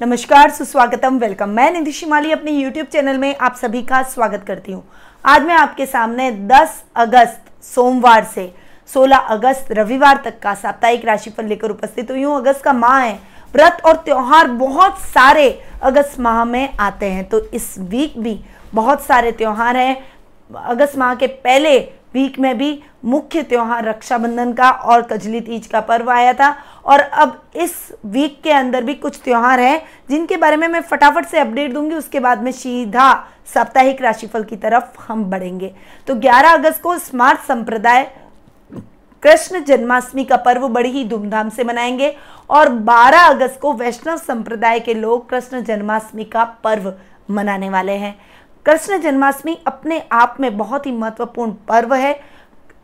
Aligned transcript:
नमस्कार, 0.00 0.50
सुस्वागतम 0.50 1.18
वेलकम 1.18 1.48
मैं 1.48 1.70
निधि 1.72 1.92
शिमाली 1.92 2.32
अपने 2.32 2.52
YouTube 2.52 2.86
चैनल 2.92 3.18
में 3.18 3.34
आप 3.36 3.56
सभी 3.56 3.82
का 3.82 4.02
स्वागत 4.04 4.44
करती 4.46 4.72
हूँ। 4.72 4.82
आज 5.24 5.42
मैं 5.42 5.54
आपके 5.54 5.86
सामने 5.86 6.30
10 6.48 6.82
अगस्त, 6.96 7.40
सोमवार 7.64 8.24
से 8.24 8.50
16 8.90 9.18
अगस्त, 9.30 9.70
रविवार 9.70 10.20
तक 10.24 10.38
का 10.40 10.54
साप्ताहिक 10.54 11.04
राशिफल 11.04 11.44
लेकर 11.44 11.70
उपस्थित 11.70 12.10
हुई 12.10 12.22
हूँ। 12.22 12.36
अगस्त 12.36 12.62
का 12.62 12.72
माह 12.72 12.98
है। 12.98 13.14
व्रत 13.54 13.82
और 13.84 13.96
त्यौहार 13.96 14.46
बहुत 14.48 14.98
सारे 15.04 15.48
अगस्त 15.82 16.20
माह 16.20 16.44
में 16.44 16.76
आते 16.80 17.06
हैं 17.06 17.24
तो 17.24 17.44
इस 17.46 17.74
वीक 17.80 18.18
भी 18.18 18.38
बहुत 18.74 19.02
सारे 19.02 19.32
त्योहार 19.32 19.76
हैं। 19.76 19.96
अगस्त 20.50 20.98
माह 20.98 21.14
के 21.14 21.26
पहले 21.26 21.78
वीक 22.14 22.38
में 22.38 22.58
भी 22.58 22.82
मुख्य 23.04 23.42
त्यौहार 23.42 23.84
रक्षाबंधन 23.84 24.52
का 24.52 24.70
और 24.70 25.02
कजली 25.02 25.40
तीज 25.40 25.66
का 25.66 25.80
पर्व 25.80 26.10
आया 26.10 26.32
था। 26.32 26.56
और 26.84 27.00
अब 27.00 27.42
इस 27.56 27.74
वीक 28.06 28.40
के 28.42 28.50
अंदर 28.50 28.84
भी 28.84 28.94
कुछ 28.94 29.20
त्योहार 29.24 29.60
हैं, 29.60 29.82
जिनके 30.10 30.36
बारे 30.36 30.56
में 30.56 30.68
मैं 30.68 30.80
फटाफट 30.80 31.26
से 31.26 31.38
अपडेट 31.38 31.72
दूँगी। 31.72 31.94
उसके 31.94 32.20
बाद 32.20 32.42
में 32.42 32.52
सीधा 32.52 33.12
साप्ताहिक 33.54 34.02
राशिफल 34.02 34.44
की 34.44 34.56
तरफ़ 34.56 35.00
हम 35.08 35.24
बढ़ेंगे। 35.24 35.74
तो 36.06 36.14
11 36.14 36.52
अगस्त 36.52 36.82
को 36.82 36.98
स्मार्ट 36.98 37.40
संप्रदाय 37.40 38.10
कृष्ण 39.22 39.62
जन्माष्टमी 39.64 40.24
का 40.24 40.36
पर्व 40.36 40.68
बड़ी 40.68 40.90
ही 40.90 41.04
धूमधाम 41.04 41.48
से 41.48 41.64
मनाएँगे। 41.64 42.16
और 42.50 42.68
12 42.68 43.26
अगस्त 43.26 43.60
को 43.60 43.72
वैष्णव 43.72 44.16
संप्रदाय 44.16 44.80
के 44.80 44.94
लोग 44.94 45.28
कृष्ण 45.28 45.62
जन्माष्टमी 45.62 46.24
का 46.24 46.44
पर्व 46.44 46.92
मनाने 47.30 47.70
वाले 47.70 47.92
हैं। 47.92 48.16
कृष्ण 48.66 48.98
जन्माष्टमी 48.98 49.56
अपने 49.66 50.02
आप 50.12 50.36
में 50.40 50.56
बहुत 50.58 50.86
ही 50.86 50.92
महत्वपूर्ण 50.92 51.52
पर्व 51.68 51.94
है। 51.94 52.12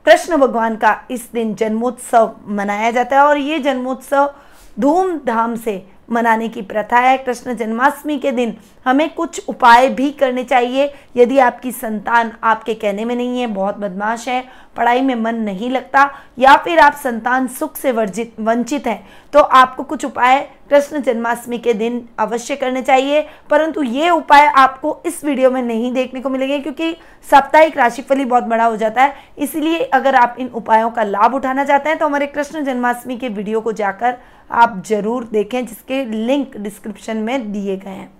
कृष्ण 0.07 0.37
भगवान 0.37 0.77
का 0.77 1.01
इस 1.11 1.29
दिन 1.33 1.55
जन्मोत्सव 1.55 2.35
मनाया 2.49 2.91
जाता 2.91 3.17
है 3.17 3.23
और 3.23 3.39
ये 3.39 3.59
जन्मोत्सव 3.59 4.35
धूमधाम 4.81 5.57
से 5.57 5.83
मनाने 6.11 6.49
की 6.49 6.63
प्रथा 6.63 6.99
है। 6.99 7.17
कृष्ण 7.19 7.55
जन्माष्टमी 7.55 8.19
के 8.19 8.31
दिन 8.33 8.57
हमें 8.87 9.09
कुछ 9.15 9.49
उपाय 9.49 9.89
भी 9.89 10.11
करने 10.11 10.45
चाहिए। 10.45 10.93
यदि 11.17 11.39
आपकी 11.39 11.73
संतान 11.73 12.33
आपके 12.43 12.75
कहने 12.75 13.05
में 13.05 13.15
नहीं 13.17 13.41
है, 13.41 13.47
बहुत 13.47 13.77
बदमाश 13.77 14.29
है 14.29 14.45
पढ़ाई 14.81 15.01
में 15.03 15.15
मन 15.17 15.35
नहीं 15.43 15.71
लगता 15.71 16.11
या 16.39 16.57
फिर 16.57 16.79
आप 16.81 16.95
संतान 16.95 17.47
सुख 17.51 17.77
से 17.77 17.93
वर्जित, 17.93 18.35
वंचित 18.41 18.87
हैं 18.87 19.03
तो 19.33 19.41
आपको 19.41 19.83
कुछ 19.85 20.05
उपाय 20.05 20.41
कृष्ण 20.71 21.01
जन्माष्टमी 21.03 21.59
के 21.59 21.73
दिन 21.75 22.03
अवश्य 22.19 22.57
करने 22.57 22.83
चाहिए। 22.83 23.21
परंतु 23.51 23.83
ये 23.83 24.11
उपाय 24.11 24.47
आपको 24.49 24.97
इस 25.07 25.25
वीडियो 25.25 25.51
में 25.51 25.63
नहीं 25.63 25.93
देखने 25.93 26.21
को 26.21 26.31
मिलेंगे, 26.31 26.59
क्योंकि 26.59 26.97
साप्ताहिक 27.29 27.77
राशिफल 27.79 28.19
ही 28.19 28.25
बहुत 28.27 28.45
बड़ा 28.45 28.65
हो 28.65 28.77
जाता 28.77 29.03
है। 29.03 29.15
इसलिए 29.39 29.79
अगर 29.85 30.15
आप 30.15 30.37
इन 30.39 30.49
उपायों 30.51 30.91
का 30.91 31.03
लाभ 31.05 31.35
उठाना 31.35 31.65
चाहते 31.65 31.89
हैं 31.89 31.99
तो 31.99 32.07
हमारे 32.07 32.27
कृष्ण 32.29 32.65
जन्माष्टमी 32.65 33.17
के 33.17 33.29
वीडियो 33.31 33.61
को 33.61 33.73
जाकर 33.75 34.17
आप 34.53 34.83
ज़रूर 34.87 35.25
देखें, 35.25 35.67
जिसके 35.67 36.05
लिंक 36.07 36.57
डिस्क्रिप्शन 36.59 37.17
में 37.19 37.53
दिए 37.53 37.77
गए 37.77 37.91
हैं। 37.91 38.11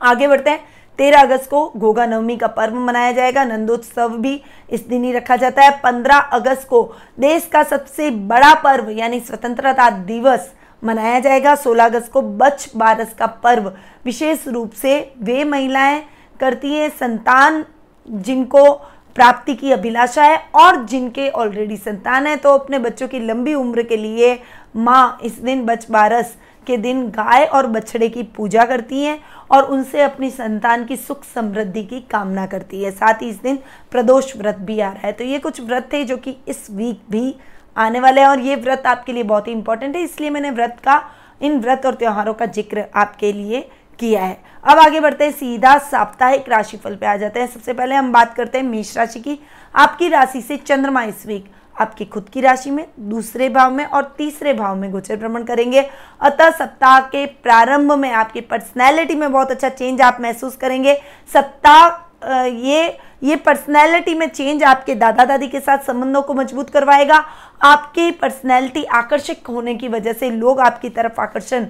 आगे 0.00 0.28
बढ़ते 0.28 0.50
हैं। 0.50 0.60
तेरह 0.98 1.20
अगस्त 1.20 1.48
को 1.50 1.66
घोगा 1.76 2.06
नवमी 2.06 2.36
का 2.36 2.46
पर्व 2.48 2.74
मनाया 2.76 3.12
जाएगा, 3.12 3.44
नंदोत्सव 3.44 4.16
भी 4.16 4.40
इस 4.70 4.86
दिन 4.88 5.04
ही 5.04 5.12
रखा 5.12 5.36
जाता 5.36 5.62
है। 5.62 5.70
पंद्रह 5.80 6.18
अगस्त 6.18 6.66
को 6.68 6.82
देश 7.20 7.48
का 7.52 7.62
सबसे 7.62 8.10
बड़ा 8.10 8.52
पर्व, 8.54 8.90
यानी 8.90 9.20
स्वतंत्रता 9.20 9.88
दिवस 9.90 10.52
मनाया 10.82 11.18
जाएगा। 11.20 11.54
16 11.56 11.84
अगस्त 11.84 12.12
को 12.12 12.22
बच 12.22 12.70
बारस 12.76 13.14
का 13.18 13.26
पर्व 13.44 13.72
विशेष 14.04 14.46
रूप 14.48 14.72
से 14.72 15.00
वे 15.20 15.44
महिलाएँ 15.44 16.02
करती 16.40 16.74
हैं, 16.74 16.88
संतान 16.90 17.64
जिनको 18.08 18.72
प्राप्ति 19.16 19.54
की 19.54 19.72
अभिलाषा 19.72 20.24
है 20.24 20.36
और 20.54 20.84
जिनके 20.84 21.28
ऑलरेडी 21.30 21.76
संतान 21.76 22.26
है 22.26 22.36
तो 22.36 22.50
अपने 22.50 22.78
बच्चों 22.78 23.08
की 23.08 23.18
लंबी 23.20 23.54
उम्र 23.54 23.82
के 23.82 23.96
लिए 23.96 24.38
माँ 24.76 25.18
इस 25.24 25.38
दिन 25.40 25.64
बच 25.66 25.86
बारस 25.90 26.36
के 26.68 26.76
दिन 26.78 27.02
गाय 27.10 27.44
और 27.46 27.66
बछड़े 27.68 28.08
की 28.08 28.22
पूजा 28.36 28.64
करती 28.64 29.02
हैं 29.02 29.18
और 29.50 29.64
उनसे 29.66 30.02
अपनी 30.02 30.30
संतान 30.30 30.84
की 30.84 30.96
सुख 30.98 31.24
समृद्धि 31.24 31.82
की 31.84 32.00
कामना 32.10 32.46
करती 32.46 32.82
है। 32.82 32.90
साथ 32.92 33.22
ही 33.22 33.28
इस 33.28 33.42
दिन 33.42 33.58
प्रदोष 33.92 34.36
व्रत 34.36 34.56
भी 34.62 34.80
आ 34.80 34.90
रहा 34.90 35.06
है। 35.06 35.12
तो 35.12 35.24
ये 35.24 35.38
कुछ 35.38 35.60
व्रत 35.60 35.88
थे 35.92 36.04
जो 36.04 36.16
कि 36.16 36.36
इस 36.48 36.66
वीक 36.70 37.00
भी 37.10 37.34
आने 37.76 38.00
वाले 38.00 38.20
हैं 38.20 38.28
और 38.28 38.40
ये 38.40 38.56
व्रत 38.56 38.86
आपके 38.86 39.12
लिए 39.12 39.22
बहुत 39.24 39.48
ही 39.48 39.52
इंपॉर्टेंट 39.52 39.96
है। 39.96 40.02
इसलिए 40.02 40.30
मैंने 40.30 40.50
व्रत 40.50 40.76
का, 40.84 41.02
इन 41.40 41.58
व्रत 41.60 41.86
और 41.86 41.94
त्योहारों 41.94 42.34
का 42.34 42.46
ज़िक्र 42.46 42.84
आपके 42.96 43.32
लिए 43.32 43.68
किया 43.98 44.22
है। 44.22 44.36
अब 44.64 44.78
आगे 44.78 45.00
बढ़ते 45.00 45.24
हैं। 45.24 45.32
सीधा 45.32 45.76
साप्ताहिक 45.80 46.48
राशिफल 46.48 46.96
पे 46.96 47.06
आ 47.06 47.16
जाते 47.16 47.40
हैं। 47.40 47.46
सबसे 47.46 47.72
पहले 47.72 47.94
हम 47.94 48.12
बात 48.12 48.34
करते 48.34 48.58
हैं 48.58 48.64
मेष 48.64 48.96
राशि 48.96 49.20
की। 49.20 49.38
आपकी 49.74 50.08
राशि 50.08 50.40
से 50.40 50.56
चंद्रमा 50.58 51.02
इस 51.04 51.26
वीक 51.26 51.50
आपकी 51.80 52.04
खुद 52.04 52.28
की 52.28 52.40
राशि 52.40 52.70
में, 52.70 52.86
दूसरे 53.00 53.48
भाव 53.48 53.72
में 53.72 53.84
और 53.84 54.14
तीसरे 54.18 54.52
भाव 54.52 54.76
में 54.76 54.90
गोचर 54.92 55.16
भ्रमण 55.16 55.44
करेंगे। 55.44 55.88
अतः 56.20 56.50
सप्ताह 56.50 57.00
के 57.02 57.24
प्रारंभ 57.26 57.92
में 57.92 58.10
आपकी 58.12 58.40
पर्सनैलिटी 58.42 59.14
में 59.14 59.30
बहुत 59.32 59.50
अच्छा 59.50 59.68
चेंज 59.68 60.00
आप 60.02 60.18
महसूस 60.20 60.56
करेंगे। 60.56 60.94
सप्ताह 61.34 62.06
ये 62.44 62.96
ये 63.22 63.36
पर्सनैलिटी 63.36 64.14
में 64.14 64.26
चेंज 64.28 64.62
आपके 64.62 64.94
दादा 64.94 65.24
दादी 65.24 65.48
के 65.48 65.60
साथ 65.60 65.78
संबंधों 65.78 66.22
को 66.22 66.34
मज़बूत 66.34 66.70
करवाएगा। 66.70 67.24
आपकी 67.62 68.10
पर्सनैलिटी 68.12 68.82
आकर्षक 68.84 69.46
होने 69.48 69.74
की 69.74 69.88
वजह 69.88 70.12
से 70.12 70.30
लोग 70.30 70.60
आपकी 70.60 70.88
तरफ़ 70.88 71.20
आकर्षण 71.20 71.66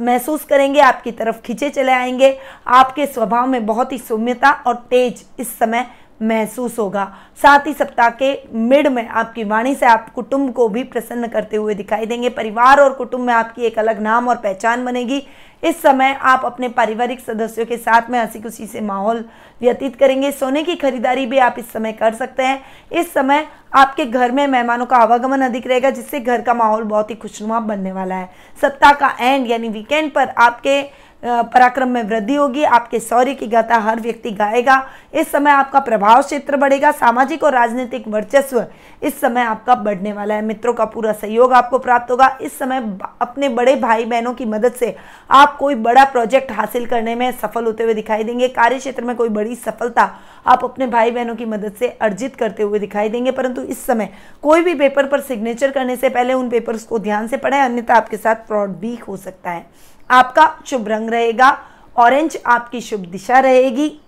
महसूस 0.00 0.44
करेंगे, 0.44 0.80
आपकी 0.80 1.10
तरफ़ 1.12 1.40
खींचे 1.40 1.68
चले 1.70 1.92
आएँगे। 1.92 2.36
आपके 2.66 3.06
स्वभाव 3.06 3.46
में 3.46 3.64
बहुत 3.66 3.92
ही 3.92 3.98
सौम्यता 3.98 4.50
और 4.66 4.74
तेज 4.90 5.24
इस 5.38 5.58
समय 5.58 5.86
महसूस 6.22 6.78
होगा। 6.78 7.04
साथ 7.42 7.66
ही 7.66 7.72
सप्ताह 7.72 8.10
के 8.10 8.32
मिड 8.54 8.88
में 8.88 9.06
आपकी 9.08 9.44
वाणी 9.44 9.74
से 9.74 9.86
आप 9.86 10.10
कुटुंब 10.10 10.52
को 10.52 10.68
भी 10.68 10.82
प्रसन्न 10.84 11.28
करते 11.28 11.56
हुए 11.56 11.74
दिखाई 11.74 12.06
देंगे। 12.06 12.28
परिवार 12.28 12.80
और 12.80 12.92
कुटुंब 12.92 13.24
में 13.24 13.34
आपकी 13.34 13.62
एक 13.62 13.78
अलग 13.78 14.00
नाम 14.00 14.28
और 14.28 14.36
पहचान 14.36 14.84
बनेगी। 14.84 15.22
इस 15.64 15.82
समय 15.82 16.18
आप 16.22 16.42
अपने 16.44 16.68
पारिवारिक 16.68 17.20
सदस्यों 17.20 17.66
के 17.66 17.76
साथ 17.76 18.10
में 18.10 18.18
हँसी 18.18 18.40
खुशी 18.40 18.66
से 18.66 18.80
माहौल 18.80 19.24
व्यतीत 19.60 19.96
करेंगे। 19.96 20.30
सोने 20.32 20.62
की 20.62 20.74
खरीदारी 20.76 21.26
भी 21.26 21.38
आप 21.38 21.56
इस 21.58 21.72
समय 21.72 21.92
कर 21.92 22.14
सकते 22.14 22.42
हैं। 22.42 22.62
इस 22.92 23.12
समय 23.12 23.46
आपके 23.74 24.04
घर 24.04 24.32
में 24.32 24.46
मेहमानों 24.46 24.86
का 24.86 24.96
आवागमन 24.96 25.40
अधिक 25.40 25.66
रहेगा, 25.66 25.90
जिससे 25.90 26.20
घर 26.20 26.40
का 26.42 26.54
माहौल 26.54 26.82
बहुत 26.82 27.10
ही 27.10 27.14
खुशनुमा 27.14 27.60
बनने 27.60 27.92
वाला 27.92 28.14
है। 28.14 28.30
सप्ताह 28.62 28.92
का 28.92 29.16
एंड 29.20 29.46
यानी 29.46 29.68
वीकेंड 29.68 30.12
पर 30.12 30.28
आपके 30.28 30.82
पराक्रम 31.22 31.88
में 31.88 32.02
वृद्धि 32.02 32.34
होगी, 32.34 32.62
आपके 32.64 33.00
शौर्य 33.00 33.34
की 33.34 33.46
गाथा 33.46 33.76
हर 33.78 34.00
व्यक्ति 34.00 34.30
गाएगा। 34.30 34.76
इस 35.14 35.30
समय 35.32 35.50
आपका 35.50 35.80
प्रभाव 35.80 36.22
क्षेत्र 36.22 36.56
बढ़ेगा, 36.56 36.90
सामाजिक 36.92 37.44
और 37.44 37.52
राजनीतिक 37.52 38.08
वर्चस्व 38.08 38.64
इस 39.02 39.20
समय 39.20 39.40
आपका 39.40 39.74
बढ़ने 39.74 40.12
वाला 40.12 40.34
है। 40.34 40.42
मित्रों 40.42 40.72
का 40.72 40.84
पूरा 40.84 41.12
सहयोग 41.12 41.52
आपको 41.52 41.78
प्राप्त 41.78 42.10
होगा। 42.10 42.36
इस 42.40 42.58
समय 42.58 42.82
अपने 43.20 43.48
बड़े 43.48 43.74
भाई 43.76 44.04
बहनों 44.04 44.32
की 44.34 44.44
मदद 44.44 44.72
से 44.72 44.94
आप 45.30 45.56
कोई 45.56 45.74
बड़ा 45.76 46.04
प्रोजेक्ट 46.04 46.52
हासिल 46.52 46.86
करने 46.86 47.14
में 47.14 47.30
सफल 47.32 47.64
होते 47.64 47.84
हुए 47.84 47.94
दिखाई 47.94 48.24
देंगे। 48.24 48.48
कार्य 48.48 48.78
क्षेत्र 48.78 49.04
में 49.04 49.14
कोई 49.16 49.28
बड़ी 49.28 49.54
सफलता 49.56 50.10
आप 50.46 50.64
अपने 50.64 50.86
भाई 50.86 51.10
बहनों 51.10 51.34
की 51.36 51.44
मदद 51.44 51.72
से 51.72 51.88
अर्जित 51.88 52.36
करते 52.36 52.62
हुए 52.62 52.78
दिखाई 52.78 53.08
देंगे। 53.08 53.30
परंतु 53.30 53.62
इस 53.62 53.84
समय 53.86 54.08
कोई 54.42 54.62
भी 54.62 54.74
पेपर 54.74 55.06
पर 55.06 55.20
सिग्नेचर 55.20 55.70
करने 55.70 55.96
से 55.96 56.08
पहले 56.08 56.34
उन 56.34 56.48
पेपर्स 56.50 56.84
को 56.84 56.98
ध्यान 56.98 57.26
से 57.28 57.36
पढ़ें, 57.36 57.58
अन्यथा 57.60 57.94
आपके 57.94 58.16
साथ 58.16 58.46
फ्रॉड 58.46 58.76
भी 58.78 58.94
हो 58.98 59.16
सकता 59.16 59.50
है। 59.50 59.66
आपका 60.12 60.46
शुभ 60.66 60.88
रंग 60.88 61.10
रहेगा। 61.10 61.58
ऑरेंज 61.96 62.36
आपकी 62.46 62.80
शुभ 62.80 63.00
दिशा 63.00 63.38
रहेगी। 63.40 64.00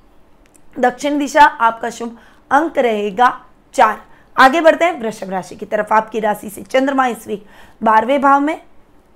दक्षिण 0.79 1.19
दिशा 1.19 1.43
आपका 1.43 1.91
शुभ 1.91 2.19
अंक 2.51 2.79
रहेगा। 2.79 3.29
चार। 3.75 4.01
आगे 4.37 4.61
बढ़ते 4.61 4.85
हैं। 4.85 5.01
वृषभ 5.01 5.31
राशि 5.31 5.57
की 5.57 5.67
तरफ़। 5.67 5.93
आपकी 5.95 6.21
राशि 6.21 6.51
से 6.51 6.63
चंद्रमा 6.63 7.07
इस 7.07 7.27
वीक 7.27 7.47
बारहवें 7.83 8.21
भाव 8.21 8.41
में 8.41 8.61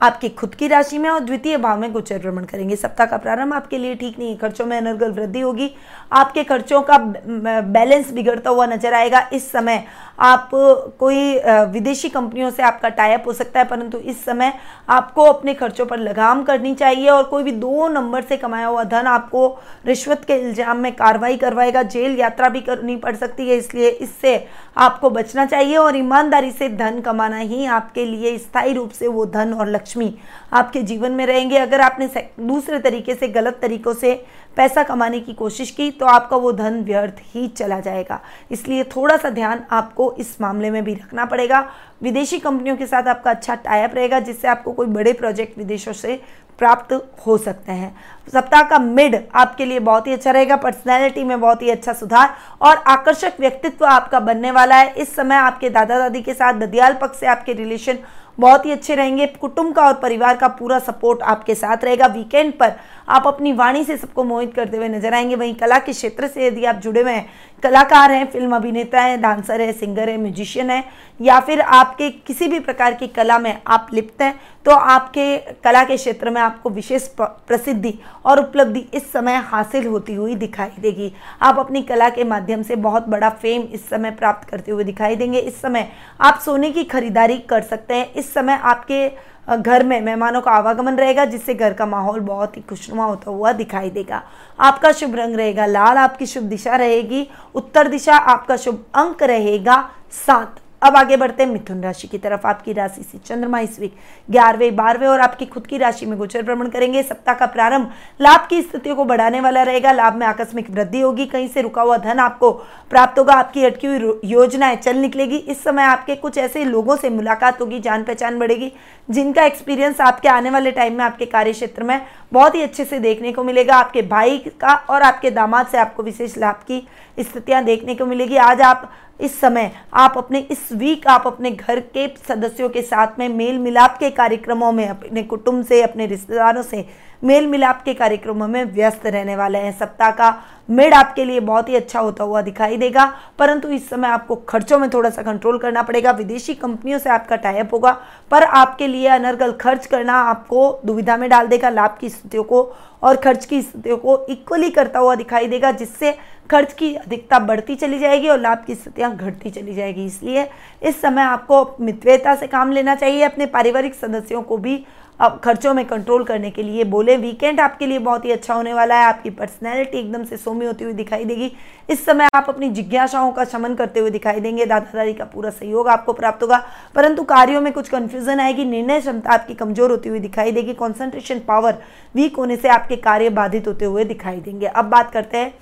आपकी 0.01 0.29
खुद 0.31 0.55
की 0.55 0.67
राशि 0.69 0.99
में 0.99 1.09
और 1.11 1.21
द्वितीय 1.21 1.57
भाव 1.59 1.79
में 1.81 1.93
गोचर 1.93 2.19
भ्रमण 2.19 2.45
करेंगे। 2.45 2.77
सप्ताह 2.77 3.07
का 3.07 3.17
प्रारंभ 3.17 3.55
आपके 3.55 3.79
लिए 3.79 3.95
ठीक 3.95 4.19
नहीं 4.19 4.31
है। 4.31 4.37
खर्चों 4.39 4.67
में 4.67 4.77
अनर्गल 4.77 5.13
वृद्धि 5.13 5.41
होगी। 5.41 5.71
आपके 6.13 6.45
खर्चों 6.45 6.81
का 6.83 6.99
बैलेंस 6.99 8.13
बिगड़ता 8.13 8.51
हुआ 8.51 8.67
नज़र 8.67 8.95
आएगा। 8.95 9.29
इस 9.33 9.51
समय 9.53 9.85
आप 10.21 10.51
कोई 10.99 11.39
विदेशी 11.73 12.09
कंपनियों 12.09 12.51
से 12.51 12.63
आपका 12.63 12.89
टाइप 12.91 13.25
हो 13.27 13.33
सकता 13.33 13.61
है, 13.61 13.67
परंतु 13.67 13.99
इस 14.01 14.25
समय 14.25 14.53
आपको 14.89 15.25
अपने 15.25 15.55
खर्चों 15.55 15.87
पर 15.87 15.99
लगाम 15.99 16.43
करनी 16.43 16.75
चाहिए 16.75 17.09
और 17.09 17.25
कोई 17.25 17.43
भी 17.43 17.53
दो 17.55 17.89
नंबर 17.89 18.23
से 18.23 18.37
कमाया 18.37 18.67
हुआ 18.67 18.85
धन 18.85 19.07
आपको 19.09 19.47
रिश्वत 19.87 20.25
के 20.25 20.35
इल्ज़ाम 20.37 20.79
में 20.79 20.95
कार्रवाई 20.95 21.37
करवाएगा। 21.37 21.83
जेल 21.85 22.19
यात्रा 22.19 22.49
भी 22.49 22.61
करनी 22.61 22.97
पड़ 22.99 23.15
सकती 23.17 23.49
है, 23.49 23.57
इसलिए 23.57 23.89
इससे 23.91 24.47
आपको 24.79 25.11
बचना 25.11 25.45
चाहिए 25.47 25.77
और 25.77 25.97
ईमानदारी 25.97 26.51
से 26.51 26.69
धन 26.71 27.01
कमाना 27.01 27.37
ही 27.39 27.65
आपके 27.67 28.05
लिए 28.07 28.37
स्थायी 28.39 28.73
रूप 28.73 28.91
से 28.91 29.07
वो 29.09 29.25
धन 29.29 29.53
और 29.53 29.67
लक्ष्मी, 29.89 30.15
आपके 30.53 30.83
जीवन 30.83 31.13
में 31.13 31.25
रहेंगे। 31.27 31.57
अगर 31.57 31.81
आपने 31.81 32.09
दूसरे 32.41 32.79
तरीके 32.79 33.15
से, 33.15 33.29
गलत 33.29 33.59
तरीकों 33.63 33.95
से 33.95 34.15
पैसा 34.57 34.83
कमाने 34.83 35.21
की 35.21 35.33
कोशिश 35.33 35.71
की 35.71 35.91
तो 35.91 36.07
आपका 36.07 36.37
वो 36.37 36.53
धन 36.53 36.83
व्यर्थ 36.85 37.21
ही 37.35 37.47
चला 37.49 37.79
जाएगा। 37.81 38.21
इसलिए 38.51 38.85
थोड़ा 38.87 39.17
सा 39.17 39.31
ध्यान 39.31 39.65
आपको 39.71 40.13
इस 40.15 40.41
मामले 40.41 40.71
में 40.71 40.83
भी 40.85 40.95
रखना 40.95 41.25
पड़ेगा। 41.25 41.61
विदेशी 42.03 42.39
कंपनियों 42.39 42.77
के 42.77 42.87
साथ 42.87 43.09
आपका 43.09 43.31
अच्छा 43.31 43.55
टाइप 43.55 43.95
रहेगा, 43.95 44.21
जिससे 44.21 44.49
आपको 44.49 44.73
कोई 44.73 44.87
बड़े 44.89 45.13
प्रोजेक्ट 45.13 45.59
विदेशों 45.59 45.93
से 45.93 46.21
प्राप्त 46.59 46.93
हो 47.27 47.37
सकते 47.39 47.73
हैं। 47.73 47.95
सप्ताह 48.29 48.63
का 48.63 48.79
मिड 48.79 49.17
आपके 49.35 49.65
लिए 49.65 49.79
बहुत 49.81 50.07
ही 50.07 50.13
अच्छा 50.13 50.31
रहेगा 50.31 50.57
पर्सनैलिटी 50.59 51.25
में 51.25 51.41
बहुत 51.41 51.63
ही 51.63 51.71
अच्छा 51.71 51.93
सुधार 51.95 52.35
और 52.61 52.77
आकर्षक 52.89 53.41
व्यक्तित्व 53.41 53.85
आपका 53.87 54.21
बनने 54.21 54.51
वाला 54.51 54.77
है। 54.77 54.93
इस 54.93 55.15
समय 55.17 55.37
आपके 55.37 55.71
दादा 55.71 55.99
दादी 55.99 56.23
के 56.23 56.35
साथ, 56.35 56.55
ददियाल 56.55 56.95
पक्ष 56.95 57.21
से 57.21 57.27
आपके 57.27 57.53
रिलेशन 57.55 57.99
बहुत 58.39 58.67
ही 58.67 58.71
अच्छे 58.71 58.95
रहेंगे। 58.95 59.27
कुटुंब 59.29 59.75
का 59.75 59.83
और 59.83 59.95
परिवार 59.95 60.37
का 60.37 60.49
पूरा 60.49 60.79
सपोर्ट 60.79 61.23
आपके 61.23 61.55
साथ 61.55 61.85
रहेगा। 61.85 62.07
वीकेंड 62.07 62.53
पर 62.53 62.73
आप 63.09 63.27
अपनी 63.27 63.53
वाणी 63.53 63.83
से 63.85 63.97
सबको 63.97 64.25
मोहित 64.25 64.53
करते 64.55 64.77
हुए 64.77 64.89
नज़र 64.89 65.15
आएँगे। 65.15 65.35
वहीं 65.35 65.55
कला 65.55 65.79
के 65.79 65.93
क्षेत्र 65.93 66.27
से 66.27 66.47
यदि 66.47 66.65
आप 66.65 66.77
जुड़े 66.77 67.01
हुए 67.03 67.13
हैं, 67.13 67.29
कलाकार 67.63 68.13
हैं 68.13 68.27
फ़िल्म 68.31 68.57
अभिनेता 68.57 69.01
हैं 69.01 69.21
डांसर 69.21 69.61
हैं 69.61 69.73
सिंगर 69.73 70.09
है 70.09 70.17
म्यूजिशियन 70.19 70.71
है, 70.71 70.85
या 71.21 71.41
फिर 71.41 71.61
आपके 71.61 72.11
किसी 72.11 72.49
भी 72.49 72.59
प्रकार 72.61 72.95
की 72.95 73.07
कला 73.09 73.39
में 73.39 73.57
आप 73.67 73.89
लिप्त 73.93 74.23
हैं 74.23 74.35
तो 74.67 74.71
आपके 74.71 75.37
कला 75.65 75.83
के 75.85 75.97
क्षेत्र 75.97 76.31
में 76.31 76.41
आपको 76.41 76.71
विशेष 76.71 77.07
प्रसिद्धि 77.19 77.95
और 78.29 78.41
उपलब्धि 78.41 78.81
इस 78.95 79.11
समय 79.13 79.37
हासिल 79.45 79.87
होती 79.87 80.15
हुई 80.15 80.35
दिखाई 80.35 80.71
देगी। 80.81 81.13
आप 81.43 81.59
अपनी 81.59 81.83
कला 81.83 82.09
के 82.11 82.25
माध्यम 82.25 82.63
से 82.63 82.77
बहुत 82.79 83.09
बड़ा 83.09 83.29
फेम 83.33 83.63
इस 83.65 83.89
समय 83.89 84.11
प्राप्त 84.11 84.49
करते 84.49 84.73
हुए 84.73 84.85
दिखाई 84.85 85.17
देंगे। 85.17 85.39
इस 85.39 85.61
समय 85.63 85.89
आप 86.21 86.39
सोने 86.39 86.71
की 86.71 86.85
खरीदारी 86.85 87.39
कर 87.49 87.63
सकते 87.63 87.95
हैं। 87.95 88.13
इस 88.13 88.33
समय 88.35 88.59
आपके 88.65 89.09
घर 89.49 89.85
में 89.85 90.01
मेहमानों 90.01 90.41
का 90.41 90.51
आवागमन 90.51 90.97
रहेगा, 90.97 91.25
जिससे 91.25 91.55
घर 91.55 91.73
का 91.73 91.87
माहौल 91.87 92.21
बहुत 92.21 92.57
ही 92.57 92.63
खुशनुमा 92.63 93.05
होता 93.05 93.31
हुआ 93.31 93.53
दिखाई 93.53 93.91
देगा। 93.91 94.23
आपका 94.59 94.93
शुभ 94.93 95.15
रंग 95.15 95.37
रहेगा 95.37 95.67
लाल, 95.67 95.97
आपकी 95.97 96.27
शुभ 96.27 96.45
दिशा 96.45 96.77
रहेगी, 96.77 97.27
उत्तर 97.55 97.89
दिशा 97.89 98.17
आपका 98.17 98.57
शुभ 98.57 98.85
अंक 98.95 99.23
रहेगा 99.23 99.83
सात। 100.27 100.61
अब 100.83 100.97
आगे 100.97 101.17
बढ़ते 101.17 101.43
हैं 101.43 101.51
मिथुन 101.51 101.83
राशि 101.83 102.09
की 102.09 102.19
तरफ़। 102.19 102.47
आपकी 102.47 102.73
राशि 102.73 103.03
से 103.03 103.19
चंद्रमा 103.19 103.59
इस 103.61 103.79
वीक 103.81 103.95
ग्यारहवें, 104.31 104.77
बारहवें 104.77 105.07
और 105.09 105.21
आपकी 105.21 105.47
खुद 105.47 105.67
की 105.67 105.79
राशि 105.79 106.07
में 106.07 106.19
गोचर 106.19 106.43
भ्रमण 106.43 106.69
करेंगे। 106.69 107.03
सप्ताह 107.03 107.35
का 107.35 107.47
प्रारंभ 107.47 107.91
लाभ 108.21 108.47
की 108.51 108.61
स्थितियों 108.63 108.97
को 108.97 109.05
बढ़ाने 109.05 109.41
वाला 109.41 109.63
रहेगा। 109.63 109.93
लाभ 109.93 110.15
में 110.15 110.27
आकस्मिक 110.27 110.71
वृद्धि 110.71 111.01
होगी। 111.01 111.27
कहीं 111.27 111.49
से 111.49 111.63
रुका 111.63 111.83
हुआ 111.83 111.97
धन 111.97 112.19
आपको 112.19 112.51
प्राप्त 112.91 113.19
होगा। 113.19 113.35
आपकी 113.35 113.65
अटकी 113.65 113.87
हुई 113.87 114.21
योजनाएँ 114.25 114.77
चल 114.77 114.97
निकलेगी। 114.97 115.37
इस 115.37 115.63
समय 115.65 115.83
आपके 115.83 116.15
कुछ 116.17 116.39
ऐसे 116.39 116.65
लोगों 116.65 116.97
से 116.97 117.11
मुलाकात 117.11 117.61
होगी। 117.61 117.81
जान 117.81 118.05
पहचान 118.05 118.39
बढ़ेगी। 118.39 118.73
जिनका 119.09 119.45
एक्सपीरियंस 119.45 120.01
आपके 120.01 120.29
आने 120.29 120.51
वाले 120.51 120.71
टाइम 120.71 120.95
में 120.95 121.05
आपके 121.05 121.27
कार्य 121.27 121.53
क्षेत्र 121.53 121.83
में 121.83 122.01
बहुत 122.33 122.55
ही 122.55 122.63
अच्छे 122.63 122.85
से 122.85 122.99
देखने 122.99 123.33
को 123.33 123.45
मिलेगा। 123.45 123.77
आपके 123.77 124.03
भाई 124.03 124.39
का 124.61 124.75
और 124.91 125.03
आपके 125.03 125.31
दामाद 125.31 125.67
से 125.67 125.79
आपको 125.79 126.03
विशेष 126.03 126.37
लाभ 126.39 126.55
की 126.55 126.87
स्थितियाँ 127.21 127.63
देखने 127.65 127.95
को 127.95 128.07
मिलेगी। 128.07 128.37
आज 128.37 128.61
आप 128.61 128.91
इस 129.21 129.41
समय, 129.41 129.71
आप 129.95 130.15
अपने 130.19 130.39
इस 130.51 130.69
वीक 130.73 131.07
आप 131.07 131.27
अपने 131.27 131.51
घर 131.51 131.81
के 131.95 132.07
सदस्यों 132.29 132.69
के 132.69 132.83
साथ 132.83 133.19
में 133.19 133.29
मेल 133.29 133.59
मिलाप 133.59 133.97
के 133.99 134.11
कार्यक्रमों 134.11 134.73
में, 134.73 134.89
अपने 134.89 135.23
कुटुंब 135.23 135.65
से, 135.65 135.83
अपने 135.83 136.07
रिश्तेदारों 136.07 136.63
से 136.63 136.85
मेल 137.23 137.47
मिलाप 137.47 137.83
के 137.83 137.95
कार्यक्रमों 137.95 138.49
में 138.49 138.65
व्यस्त 138.65 139.07
रहने 139.07 139.37
वाले 139.37 139.59
हैं। 139.59 139.73
सप्ताह 139.79 140.11
का 140.11 140.31
मिड 140.69 140.95
आपके 140.95 141.25
लिए 141.25 141.41
बहुत 141.41 141.69
ही 141.69 141.75
अच्छा 141.75 142.01
होता 142.01 142.25
हुआ 142.25 142.41
दिखाई 142.43 142.77
देगा, 142.77 143.05
परंतु 143.39 143.69
इस 143.69 143.89
समय 143.91 144.09
आपको 144.09 144.35
खर्चों 144.49 144.79
में 144.79 144.89
थोड़ा 144.91 145.11
सा 145.11 145.23
कंट्रोल 145.23 145.59
करना 145.59 145.83
पड़ेगा, 145.83 146.11
विदेशी 146.11 146.55
कंपनियों 146.55 146.99
से 146.99 147.11
आपका 147.11 147.37
टाइप 147.37 147.75
होगा, 147.75 147.93
पर 148.31 148.43
आपके 148.43 148.87
लिए 148.87 149.07
अनर्गल 149.09 149.53
खर्च 149.53 149.87
करना 149.87 150.15
आपको 150.23 150.81
दुविधा 150.87 151.17
में 151.17 151.29
डाल 151.31 151.47
देगा, 151.47 151.69
लाभ 151.71 151.97
की 152.01 152.09
स्थितियों 152.09 152.45
को 152.45 152.63
और 153.03 153.17
खर्च 153.17 153.45
की 153.45 153.63
स्थितियों 153.63 153.97
को 153.97 154.25
इक्वली 154.27 154.71
करता 154.71 154.99
हुआ 154.99 155.15
दिखाई 155.15 155.47
देगा, 155.49 155.71
जिससे 155.73 156.17
खर्च 156.51 156.73
की 156.73 156.95
अधिकता 156.95 157.39
बढ़ती 157.39 157.75
चली 157.75 157.99
जाएगी 157.99 158.29
और 158.29 158.39
लाभ 158.41 158.63
की 158.67 158.75
स्थितियाँ 158.75 159.15
घटती 159.17 159.51
चली 159.51 159.75
जाएगी। 159.75 160.05
इसलिए 160.05 160.49
इस 160.83 161.01
समय 161.01 161.23
आपको 161.23 161.77
मितव्यता 161.81 162.35
से 162.35 162.47
काम 162.47 162.73
लेना 162.73 162.95
चाहिए, 162.95 163.23
अपने 163.23 163.47
पारिवारिक 163.47 163.95
सदस्यों 163.95 164.43
को 164.43 164.57
भी 164.57 164.85
अब 165.21 165.41
खर्चों 165.45 165.73
में 165.75 165.85
कंट्रोल 165.85 166.25
करने 166.25 166.51
के 166.51 166.63
लिए 166.63 166.85
बोले 166.85 167.17
वीकेंड 167.17 167.61
आपके 167.61 167.87
लिए 167.87 167.99
बहुत 167.99 168.25
ही 168.25 168.31
अच्छा 168.31 168.55
होने 168.55 168.75
वाला 168.75 168.95
है। 168.95 169.05
आपकी 169.05 169.31
पर्सनैलिटी 169.31 169.99
एकदम 169.99 170.25
से 170.25 170.37
सोमी 170.37 170.67
होती 170.67 170.85
हुई 170.85 170.93
दिखाई 170.93 171.25
देगी। 171.25 171.51
इस 171.89 172.05
समय 172.05 172.29
आप 172.35 172.47
अपनी 172.49 172.69
जिज्ञासाओं 172.69 173.33
का 173.33 173.45
शमन 173.45 173.75
करते 173.75 174.01
हुए 174.01 174.11
दिखाई 174.11 174.41
देंगे। 174.41 174.67
दादा 174.67 174.91
दादी 174.95 175.15
का 175.15 175.25
पूरा 175.25 175.51
सहयोग 175.51 175.89
आपको 175.89 176.13
प्राप्त 176.13 176.43
होगा। 176.43 176.63
परंतु 176.95 177.23
कार्यों 177.25 177.61
में 177.61 177.73
कुछ 177.73 177.89
कन्फ्यूज़न 177.89 178.41
आएगी। 178.41 178.65
निर्णय 178.65 179.01
क्षमता 179.01 179.33
आपकी 179.33 179.55
कमज़ोर 179.55 179.91
होती 179.91 180.09
हुई 180.09 180.21
दिखाई 180.21 180.53
देगी। 180.53 180.75
कॉन्सेंट्रेशन 180.75 181.39
पावर 181.39 181.79
वीक 182.15 182.37
होने 182.37 182.57
से 182.57 182.69
आपके 182.69 182.97
कार्य 182.99 183.31
बाधित 183.31 183.69
होते 183.69 183.85
हुए 183.85 184.05
दिखाई 184.05 184.37
देंगे। 184.37 184.67
अब 184.67 184.85
बात 184.85 185.11
करते 185.11 185.39
हैं। 185.39 185.53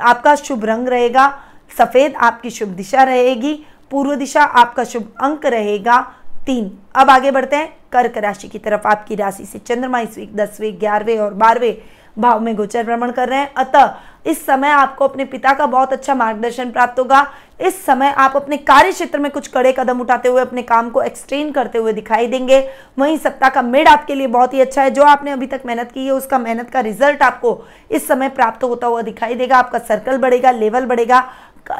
आपका 0.00 0.34
शुभ 0.34 0.64
रंग 0.64 0.88
रहेगा। 0.88 1.32
सफ़ेद 1.78 2.14
आपकी 2.14 2.50
शुभ 2.50 2.68
दिशा 2.68 3.02
रहेगी। 3.02 3.54
पूर्व 3.90 4.14
दिशा 4.14 4.42
आपका 4.42 4.84
शुभ 4.84 5.12
अंक 5.22 5.46
रहेगा। 5.46 6.00
तीन। 6.46 6.70
अब 6.96 7.10
आगे 7.10 7.30
बढ़ते 7.30 7.56
हैं। 7.56 7.77
कर्क 7.92 8.18
राशि 8.18 8.48
की 8.48 8.58
तरफ़ 8.58 8.86
आपकी 8.86 9.14
राशि 9.14 9.44
से 9.44 9.58
चंद्रमा 9.58 10.00
इस 10.00 10.18
वीक, 10.18 10.34
दसवें, 10.36 10.74
ग्यारहवें 10.80 11.18
और 11.18 11.34
बारहवें 11.34 11.76
भाव 12.16 12.40
में 12.40 12.54
गोचर 12.56 12.84
भ्रमण 12.84 13.10
कर 13.10 13.28
रहे 13.28 13.38
हैं। 13.38 13.52
अतः 13.54 13.94
इस 14.26 14.44
समय 14.46 14.68
आपको 14.68 15.06
अपने 15.08 15.24
पिता 15.24 15.52
का 15.54 15.66
बहुत 15.66 15.92
अच्छा 15.92 16.14
मार्गदर्शन 16.14 16.70
प्राप्त 16.70 16.98
होगा। 16.98 17.26
इस 17.60 17.84
समय 17.84 18.08
आप 18.08 18.32
अपने 18.36 18.56
कार्य 18.56 18.92
क्षेत्र 18.92 19.18
में 19.18 19.30
कुछ 19.30 19.46
कड़े 19.48 19.72
कदम 19.72 20.00
उठाते 20.00 20.28
हुए, 20.28 20.40
अपने 20.40 20.62
काम 20.62 20.90
को 20.90 21.02
एक्सटेंड 21.02 21.54
करते 21.54 21.78
हुए 21.78 21.92
दिखाई 21.92 22.26
देंगे। 22.26 22.58
वहीं 22.98 23.18
सप्ताह 23.18 23.48
का 23.48 23.62
मेड 23.62 23.88
आपके 23.88 24.14
लिए 24.14 24.26
बहुत 24.26 24.54
ही 24.54 24.60
अच्छा 24.60 24.82
है। 24.82 24.90
जो 24.90 25.02
आपने 25.02 25.30
अभी 25.30 25.46
तक 25.46 25.62
मेहनत 25.66 25.92
की 25.92 26.06
है, 26.06 26.12
उसका 26.12 26.38
मेहनत 26.38 26.70
का 26.70 26.80
रिज़ल्ट 26.80 27.22
आपको 27.22 27.60
इस 27.90 28.08
समय 28.08 28.28
प्राप्त 28.28 28.64
होता 28.64 28.86
हुआ 28.86 29.02
दिखाई 29.02 29.34
देगा। 29.34 29.58
आपका 29.58 29.78
सर्कल 29.78 30.18
बढ़ेगा 30.18 30.50
लेवल 30.50 30.86
बढ़ेगा। 30.86 31.24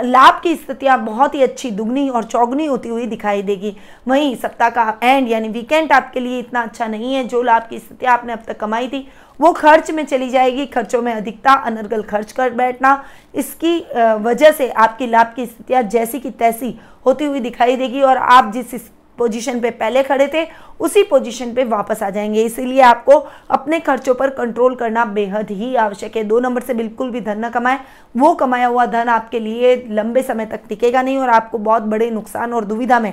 लाभ 0.02 0.40
की 0.42 0.54
स्थितियाँ 0.56 0.98
बहुत 1.04 1.34
ही 1.34 1.42
अच्छी 1.42 1.70
दुगनी 1.70 2.08
और 2.08 2.24
चौगनी 2.24 2.66
होती 2.66 2.88
हुई 2.88 3.06
दिखाई 3.06 3.42
देगी। 3.42 3.74
वहीं 4.08 4.34
सप्ताह 4.36 4.70
का 4.70 4.98
एंड 5.02 5.28
यानी 5.28 5.48
वीकेंड 5.48 5.92
आपके 5.92 6.20
लिए 6.20 6.38
इतना 6.38 6.62
अच्छा 6.62 6.86
नहीं 6.86 7.14
है। 7.14 7.24
जो 7.24 7.42
लाभ 7.42 7.66
की 7.70 7.78
स्थितियाँ 7.78 8.12
आपने 8.12 8.32
अब 8.32 8.42
तक 8.46 8.58
कमाई 8.60 8.88
थी, 8.88 9.06
वो 9.40 9.52
खर्च 9.52 9.90
में 9.90 10.04
चली 10.04 10.28
जाएगी। 10.30 10.66
खर्चों 10.66 11.02
में 11.02 11.12
अधिकता, 11.12 11.52
अनर्गल 11.52 12.02
खर्च 12.02 12.32
कर 12.32 12.50
बैठना, 12.52 13.02
इसकी 13.34 13.78
वजह 14.22 14.52
से 14.52 14.68
आपकी 14.70 15.06
लाभ 15.06 15.32
की 15.36 15.46
स्थितियाँ 15.46 15.82
जैसी 15.84 16.20
की 16.20 16.30
तैसी 16.32 16.78
होती 17.06 17.24
हुई 17.24 17.40
दिखाई 17.40 17.76
देगी। 17.76 18.00
और 18.02 18.16
आप 18.16 18.52
जिस 18.52 18.74
पोजीशन 19.18 19.60
पे 19.60 19.70
पहले 19.70 20.02
खड़े 20.02 20.26
थे, 20.34 20.46
उसी 20.80 21.02
पोजीशन 21.02 21.52
पे 21.54 21.64
वापस 21.64 22.02
आ 22.02 22.10
जाएँगे। 22.10 22.42
इसीलिए 22.42 22.80
आपको 22.80 23.12
अपने 23.50 23.80
खर्चों 23.80 24.14
पर 24.14 24.30
कंट्रोल 24.30 24.74
करना 24.74 25.04
बेहद 25.04 25.50
ही 25.50 25.74
आवश्यक 25.76 26.16
है। 26.16 26.24
दो 26.24 26.40
नंबर 26.40 26.62
से 26.62 26.74
बिल्कुल 26.74 27.10
भी 27.10 27.20
धन 27.20 27.44
न 27.44 27.48
कमाए। 27.48 27.80
वो 28.16 28.34
कमाया 28.34 28.66
हुआ 28.66 28.86
धन 28.86 29.08
आपके 29.08 29.40
लिए 29.40 29.74
लंबे 29.90 30.22
समय 30.22 30.46
तक 30.46 30.60
टिकेगा 30.68 31.02
नहीं 31.02 31.18
और 31.18 31.28
आपको 31.28 31.58
बहुत 31.58 31.82
बड़े 31.82 32.10
नुकसान 32.10 32.52
और 32.52 32.64
दुविधा 32.64 33.00
में 33.00 33.12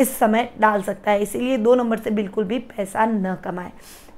इस 0.00 0.16
समय 0.18 0.48
डाल 0.60 0.82
सकता 0.82 1.10
है। 1.10 1.22
इसीलिए 1.22 1.56
दो 1.58 1.74
नंबर 1.74 1.98
से 1.98 2.10
बिल्कुल 2.10 2.44
भी 2.44 2.58
पैसा 2.58 3.06
न 3.06 3.36
कमाए। 3.44 3.72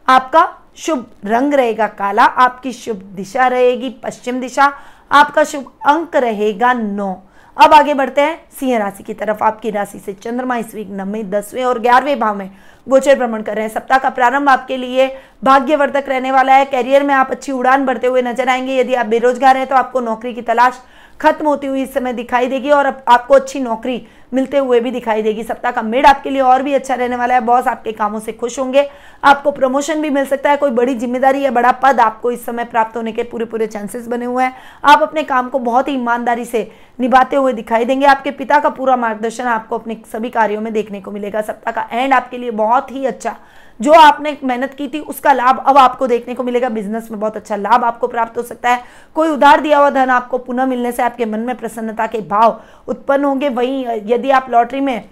आपका 0.09 0.49
शुभ 0.77 1.06
रंग 1.25 1.55
रहेगा 1.55 1.87
काला, 1.89 2.25
आपकी 2.25 2.73
शुभ 2.73 2.97
दिशा 2.97 3.47
रहेगी 3.47 3.91
पश्चिम 4.03 4.41
दिशा, 4.41 4.73
आपका 5.12 5.44
शुभ 5.44 5.73
अंक 5.87 6.17
रहेगा 6.17 6.73
नौ। 6.73 7.12
अब 7.56 7.73
आगे 7.75 7.93
बढ़ते 7.94 8.20
हैं। 8.20 8.38
सिंह 8.61 8.76
राशि 8.79 9.03
की 9.03 9.14
तरफ़ 9.14 9.43
आपकी 9.44 9.70
राशि 9.70 9.99
से 9.99 10.12
चंद्रमा 10.14 10.56
इस 10.56 10.75
वीक 10.75 10.88
नवे 10.91 11.23
दसवें 11.25 11.62
और 11.64 11.79
ग्यारहवें 11.79 12.19
भाव 12.20 12.37
में 12.37 12.50
गोचर 12.87 13.19
भ्रमण 13.19 13.43
कर 13.43 13.55
रहे 13.55 13.64
हैं। 13.64 13.73
सप्ताह 13.73 13.99
का 13.99 14.11
प्रारंभ 14.11 14.49
आपके 14.49 14.76
लिए 14.76 15.06
भाग्यवर्धक 15.44 16.08
रहने 16.08 16.32
वाला 16.32 16.55
है। 16.55 16.64
कैरियर 16.64 17.03
में 17.03 17.14
आप 17.14 17.31
अच्छी 17.31 17.53
उड़ान 17.53 17.86
भरते 17.86 18.06
हुए 18.06 18.22
नज़र 18.22 18.48
आएँगे। 18.48 18.77
यदि 18.77 18.94
आप 18.94 19.06
बेरोजगार 19.06 19.56
हैं 19.56 19.67
तो 19.67 19.77
आपको 19.77 20.01
नौकरी 20.01 20.34
की 20.34 20.43
तलाश 20.43 20.82
खत्म 21.20 21.46
होती 21.46 21.67
हुई 21.67 21.82
इस 21.82 21.94
समय 21.94 22.13
दिखाई 22.13 22.46
देगी 22.46 22.70
और 22.70 22.86
आपको 22.86 23.34
अच्छी 23.34 23.60
नौकरी 23.60 24.03
मिलते 24.33 24.59
हुए 24.59 24.81
भी 24.81 24.91
दिखाई 24.91 25.23
देगी। 25.23 25.43
सप्ताह 25.43 25.73
का 25.73 25.83
मिड 25.83 26.06
आपके 26.06 26.31
लिए 26.31 26.41
और 26.43 26.63
भी 26.63 26.75
अच्छा 26.75 26.95
रहने 26.95 27.17
वाला 27.17 27.35
है। 27.35 27.41
बॉस 27.43 27.67
आपके 27.67 27.93
कामों 27.93 28.21
से 28.21 28.33
खुश 28.33 28.59
होंगे। 28.59 28.89
आपको 29.23 29.51
प्रमोशन 29.51 30.03
भी 30.03 30.11
मिल 30.11 30.27
सकता 30.27 30.51
है। 30.51 30.56
कोई 30.56 30.71
बड़ी 30.71 30.95
ज़िम्मेदारी 30.95 31.41
या 31.41 31.51
बड़ा 31.51 31.73
पद 31.75 32.01
आपको 32.01 32.31
इस 32.31 32.45
समय 32.47 32.65
प्राप्त 32.67 32.97
होने 32.97 33.13
के 33.13 33.23
पूरे 33.23 33.45
पूरे 33.45 33.67
चांसेस 33.67 34.06
बने 34.09 34.25
हुए 34.25 34.45
हैं। 34.45 34.55
आप 34.85 35.03
अपने 35.03 35.23
काम 35.25 35.49
को 35.49 35.59
बहुत 35.61 35.89
ही 35.89 35.95
ईमानदारी 35.95 36.45
से 36.45 36.71
निभाते 36.99 37.37
हुए 37.37 37.53
दिखाई 37.53 37.85
देंगे। 37.85 38.06
आपके 38.06 38.31
पिता 38.33 38.59
का 38.61 38.69
पूरा 38.71 38.97
मार्गदर्शन 38.97 39.45
आपको 39.47 39.79
अपने 39.79 39.97
सभी 40.13 40.31
कार्यों 40.31 40.61
में 40.61 40.73
देखने 40.73 41.01
को 41.01 41.11
मिलेगा। 41.11 41.41
सप्ताह 41.43 41.73
का 41.75 41.89
एंड 41.93 42.13
आपके 42.15 42.39
लिए 42.39 42.51
बहुत 42.53 42.91
ही 42.93 43.05
अच्छा। 43.06 43.37
जो 43.81 43.93
आपने 43.93 44.37
मेहनत 44.45 44.75
की 44.75 44.87
थी, 44.89 44.99
उसका 45.01 45.33
लाभ 45.33 45.59
अब 45.67 45.79
आपको 45.79 46.06
देखने 46.06 46.35
को 46.35 46.43
मिलेगा। 46.43 46.69
बिज़नेस 46.69 47.11
में 47.11 47.19
बहुत 47.21 47.37
अच्छा 47.37 47.56
लाभ 47.56 47.85
आपको 47.85 48.06
प्राप्त 48.06 48.39
हो 48.39 48.43
सकता 48.43 48.71
है। 48.71 48.83
कोई 49.17 49.29
उधार 49.29 49.61
दिया 49.61 49.79
हुआ 49.79 49.91
धन 49.91 50.11
आपको 50.11 50.39
पुनः 50.39 50.67
मिलने 50.67 50.93
से 50.93 51.03
आपके 51.03 51.25
मन 51.27 51.41
में 51.41 51.55
प्रसन्नता 51.56 52.06
के 52.06 52.21
भाव 52.23 52.61
उत्पन्न 52.89 53.25
होंगे। 53.25 53.49
वहीं 53.51 54.01
यदि 54.17 54.31
आप 54.31 54.51
लॉटरी 54.51 54.81
में 54.81 55.08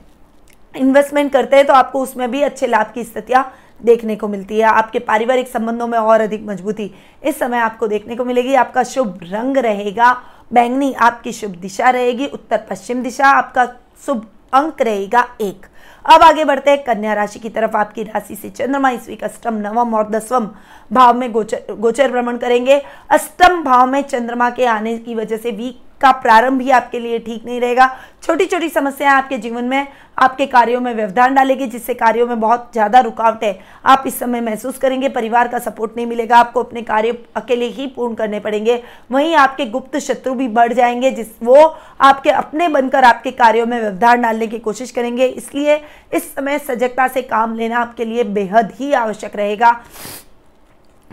इन्वेस्टमेंट 0.75 1.33
करते 1.33 1.57
हैं 1.57 1.67
तो 1.67 1.73
आपको 1.75 2.01
उसमें 2.03 2.31
भी 2.31 2.43
अच्छे 2.43 2.67
लाभ 2.67 2.93
की 2.95 3.05
स्थितियाँ 3.05 3.53
देखने 3.81 4.15
को 4.17 4.29
मिलती 4.29 4.59
है। 4.59 4.65
आपके 4.65 4.99
पारिवारिक 5.01 5.49
संबंधों 5.49 5.87
में 5.87 5.99
और 5.99 6.21
अधिक 6.21 6.43
मजबूती 6.47 6.91
इस 7.23 7.39
समय 7.39 7.59
आपको 7.59 7.87
देखने 7.89 8.17
को 8.17 8.25
मिलेगी। 8.25 8.55
आपका 8.57 8.83
शुभ 8.85 9.19
रंग 9.23 9.57
रहेगा, 9.59 10.13
बैंगनी 10.53 10.93
आपकी 10.95 11.33
शुभ 11.33 11.51
दिशा 11.53 11.91
रहेगी, 11.91 12.27
उत्तर 12.27 12.65
पश्चिम 12.71 13.03
दिशा 13.03 13.29
आपका 13.29 13.67
शुभ 14.07 14.27
अंक 14.55 14.83
रहेगा 14.83 15.27
एक। 15.41 15.67
अब 16.05 16.23
आगे 16.23 16.45
बढ़ते 16.45 16.71
हैं, 16.71 16.83
कन्या 16.85 17.15
राशि 17.15 17.39
की 17.39 17.49
तरफ़। 17.49 17.77
आपकी 17.77 18.03
राशि 18.05 18.35
से 18.35 18.51
चंद्रमा 18.51 18.91
इस 18.91 19.09
वीक 19.09 19.25
अष्टम, 19.25 19.55
नवम 19.57 19.95
और 19.95 20.09
दसवम 20.11 20.49
भाव 20.91 21.15
में 21.15 21.31
गोचर 21.33 21.75
गोचर 21.75 22.11
भ्रमण 22.13 22.37
करेंगे। 22.37 22.81
अष्टम 23.11 23.63
भाव 23.65 23.87
में 23.87 24.03
चंद्रमा 24.03 24.51
के 24.51 24.67
आने 24.67 24.97
की 24.99 25.15
वजह 25.15 25.37
से 25.37 25.51
वीक 25.53 25.81
का 26.05 26.13
प्रारंभ 26.21 26.59
भी 26.59 26.71
आपके 26.73 26.99
लिए 27.01 27.19
ठीक 27.19 27.45
नहीं 27.47 27.61
रहेगा। 27.61 27.87
छोटी 28.23 28.47
छोटी 28.47 28.69
समस्याएँ 28.69 29.13
आपके 29.13 29.39
जीवन 29.39 29.65
में, 29.65 29.87
आपके 30.19 30.47
कार्यों 30.47 30.81
में 30.81 30.93
व्यवधान 30.95 31.35
डालेगी, 31.35 31.67
जिससे 31.67 31.95
कार्यों 31.95 32.27
में 32.27 32.41
बहुत 32.41 32.69
ज़्यादा 32.73 33.01
रुकावट 33.01 33.45
आप 33.87 34.05
इस 34.07 34.19
समय 34.19 34.41
महसूस 34.41 34.79
करेंगे, 34.79 35.09
परिवार 35.11 35.49
का 35.49 35.59
सपोर्ट 35.59 35.97
नहीं 35.97 36.07
मिलेगा, 36.07 36.37
आपको 36.37 36.63
अपने 36.63 36.83
कार्य 36.83 37.19
अकेले 37.37 37.67
ही 37.67 37.87
पूर्ण 37.87 38.15
करने 38.15 38.41
पड़ेंगे। 38.41 38.83
वहीं 39.11 39.35
आपके 39.37 39.67
गुप्त 39.67 39.97
शत्रु 39.99 40.35
भी 40.35 40.49
बढ़ 40.51 40.73
जाएँगे, 40.73 41.11
जिस 41.11 41.27
वो 41.43 41.57
आपके 42.01 42.31
अपने 42.33 42.69
बनकर 42.69 43.05
आपके 43.05 43.31
कार्यों 43.33 43.67
में 43.67 43.81
व्यवधान 43.81 44.23
डालने 44.23 44.47
की 44.47 44.59
कोशिश 44.59 44.91
करेंगे। 44.91 45.27
इसलिए 45.27 45.81
इस 46.15 46.35
समय 46.35 46.59
सजगता 46.61 47.09
से 47.09 47.23
काम 47.25 47.55
लेना 47.55 47.79
आपके 47.79 48.05
लिए 48.05 48.25
बेहद 48.25 48.73
ही 48.75 48.93
आवश्यक 48.95 49.37
रहेगा। 49.37 49.81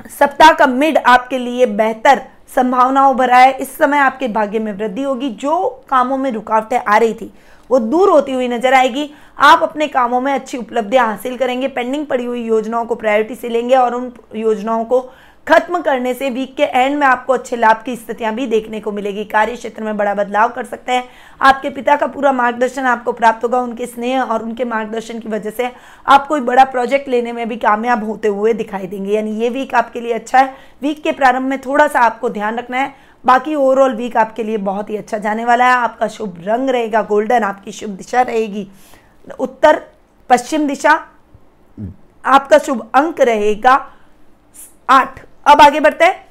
सप्ताह 0.09 0.51
का 0.51 0.65
मिड 0.67 0.97
आपके 0.97 1.37
लिए 1.37 1.65
बेहतर 1.67 2.21
संभावनाओं 2.55 3.15
भरा 3.15 3.37
है 3.37 3.51
इस 3.53 3.77
समय 3.77 3.97
आपके 3.97 4.27
भाग्य 4.27 4.59
में 4.59 4.71
वृद्धि 4.73 5.03
होगी। 5.03 5.29
जो 5.31 5.83
कामों 5.89 6.17
में 6.17 6.31
रुकावटें 6.31 6.77
आ 6.77 6.97
रही 6.97 7.13
थी, 7.13 7.31
वो 7.69 7.79
दूर 7.79 8.09
होती 8.09 8.31
हुई 8.31 8.47
नज़र 8.47 8.73
आएगी। 8.73 9.09
आप 9.39 9.61
अपने 9.63 9.87
कामों 9.87 10.19
में 10.21 10.31
अच्छी 10.33 10.57
उपलब्धियाँ 10.57 11.05
हासिल 11.07 11.37
करेंगे, 11.37 11.67
पेंडिंग 11.67 12.05
पड़ी 12.05 12.25
हुई 12.25 12.43
योजनाओं 12.43 12.85
को 12.85 12.95
प्रायोरिटी 12.95 13.35
से 13.35 13.49
लेंगे 13.49 13.75
और 13.75 13.95
उन 13.95 14.11
योजनाओं 14.35 14.83
को 14.85 14.99
खत्म 15.47 15.81
करने 15.81 16.13
से 16.13 16.29
वीक 16.29 16.55
के 16.55 16.63
एंड 16.63 16.97
में 16.99 17.05
आपको 17.07 17.33
अच्छे 17.33 17.55
लाभ 17.55 17.81
की 17.85 17.95
स्थितियाँ 17.95 18.33
भी 18.35 18.45
देखने 18.47 18.79
को 18.79 18.91
मिलेगी। 18.91 19.23
कार्य 19.25 19.55
क्षेत्र 19.55 19.83
में 19.83 19.97
बड़ा 19.97 20.13
बदलाव 20.13 20.49
कर 20.49 20.65
सकते 20.65 20.91
हैं। 20.91 21.03
आपके 21.41 21.69
पिता 21.69 21.95
का 21.95 22.07
पूरा 22.07 22.31
मार्गदर्शन 22.31 22.85
आपको 22.85 23.11
प्राप्त 23.11 23.43
होगा, 23.43 23.59
उनके 23.59 23.85
स्नेह 23.85 24.21
और 24.23 24.43
उनके 24.43 24.65
मार्गदर्शन 24.65 25.19
की 25.19 25.29
वजह 25.29 25.49
से 25.49 25.71
आप 26.05 26.27
कोई 26.27 26.41
बड़ा 26.41 26.63
प्रोजेक्ट 26.65 27.09
लेने 27.09 27.31
में 27.31 27.47
भी 27.49 27.57
कामयाब 27.57 28.03
होते 28.03 28.27
हुए 28.27 28.53
दिखाई 28.53 28.87
देंगे। 28.87 29.13
यानी 29.13 29.31
ये 29.31 29.49
वीक 29.49 29.73
आपके 29.75 30.01
लिए 30.01 30.13
अच्छा 30.13 30.39
है। 30.39 30.53
वीक 30.81 31.01
के 31.03 31.11
प्रारंभ 31.11 31.49
में 31.49 31.59
थोड़ा 31.61 31.87
सा 31.87 31.99
आपको 31.99 32.29
ध्यान 32.29 32.57
रखना 32.57 32.77
है। 32.77 32.93
बाकी 33.23 33.55
ओवरऑल 33.55 33.95
वीक 33.95 34.17
आपके 34.17 34.43
लिए 34.43 34.57
बहुत 34.59 34.89
ही 34.89 34.97
अच्छा 34.97 35.17
जाने 35.17 35.45
वाला 35.45 35.65
है। 35.65 35.73
आपका 35.73 36.07
शुभ 36.07 36.37
रंग 36.43 36.69
रहेगा, 36.69 37.01
गोल्डन 37.01 37.43
आपकी 37.43 37.71
शुभ 37.71 37.89
दिशा 37.91 38.21
रहेगी। 38.21 38.67
उत्तर 39.39 39.81
पश्चिम 40.29 40.67
दिशा, 40.67 40.93
आपका 42.25 42.57
शुभ 42.57 42.89
अंक 42.95 43.21
रहेगा 43.21 43.75
आठ। 44.89 45.19
अब 45.45 45.61
आगे 45.61 45.79
बढ़ते 45.79 46.05
हैं। 46.05 46.25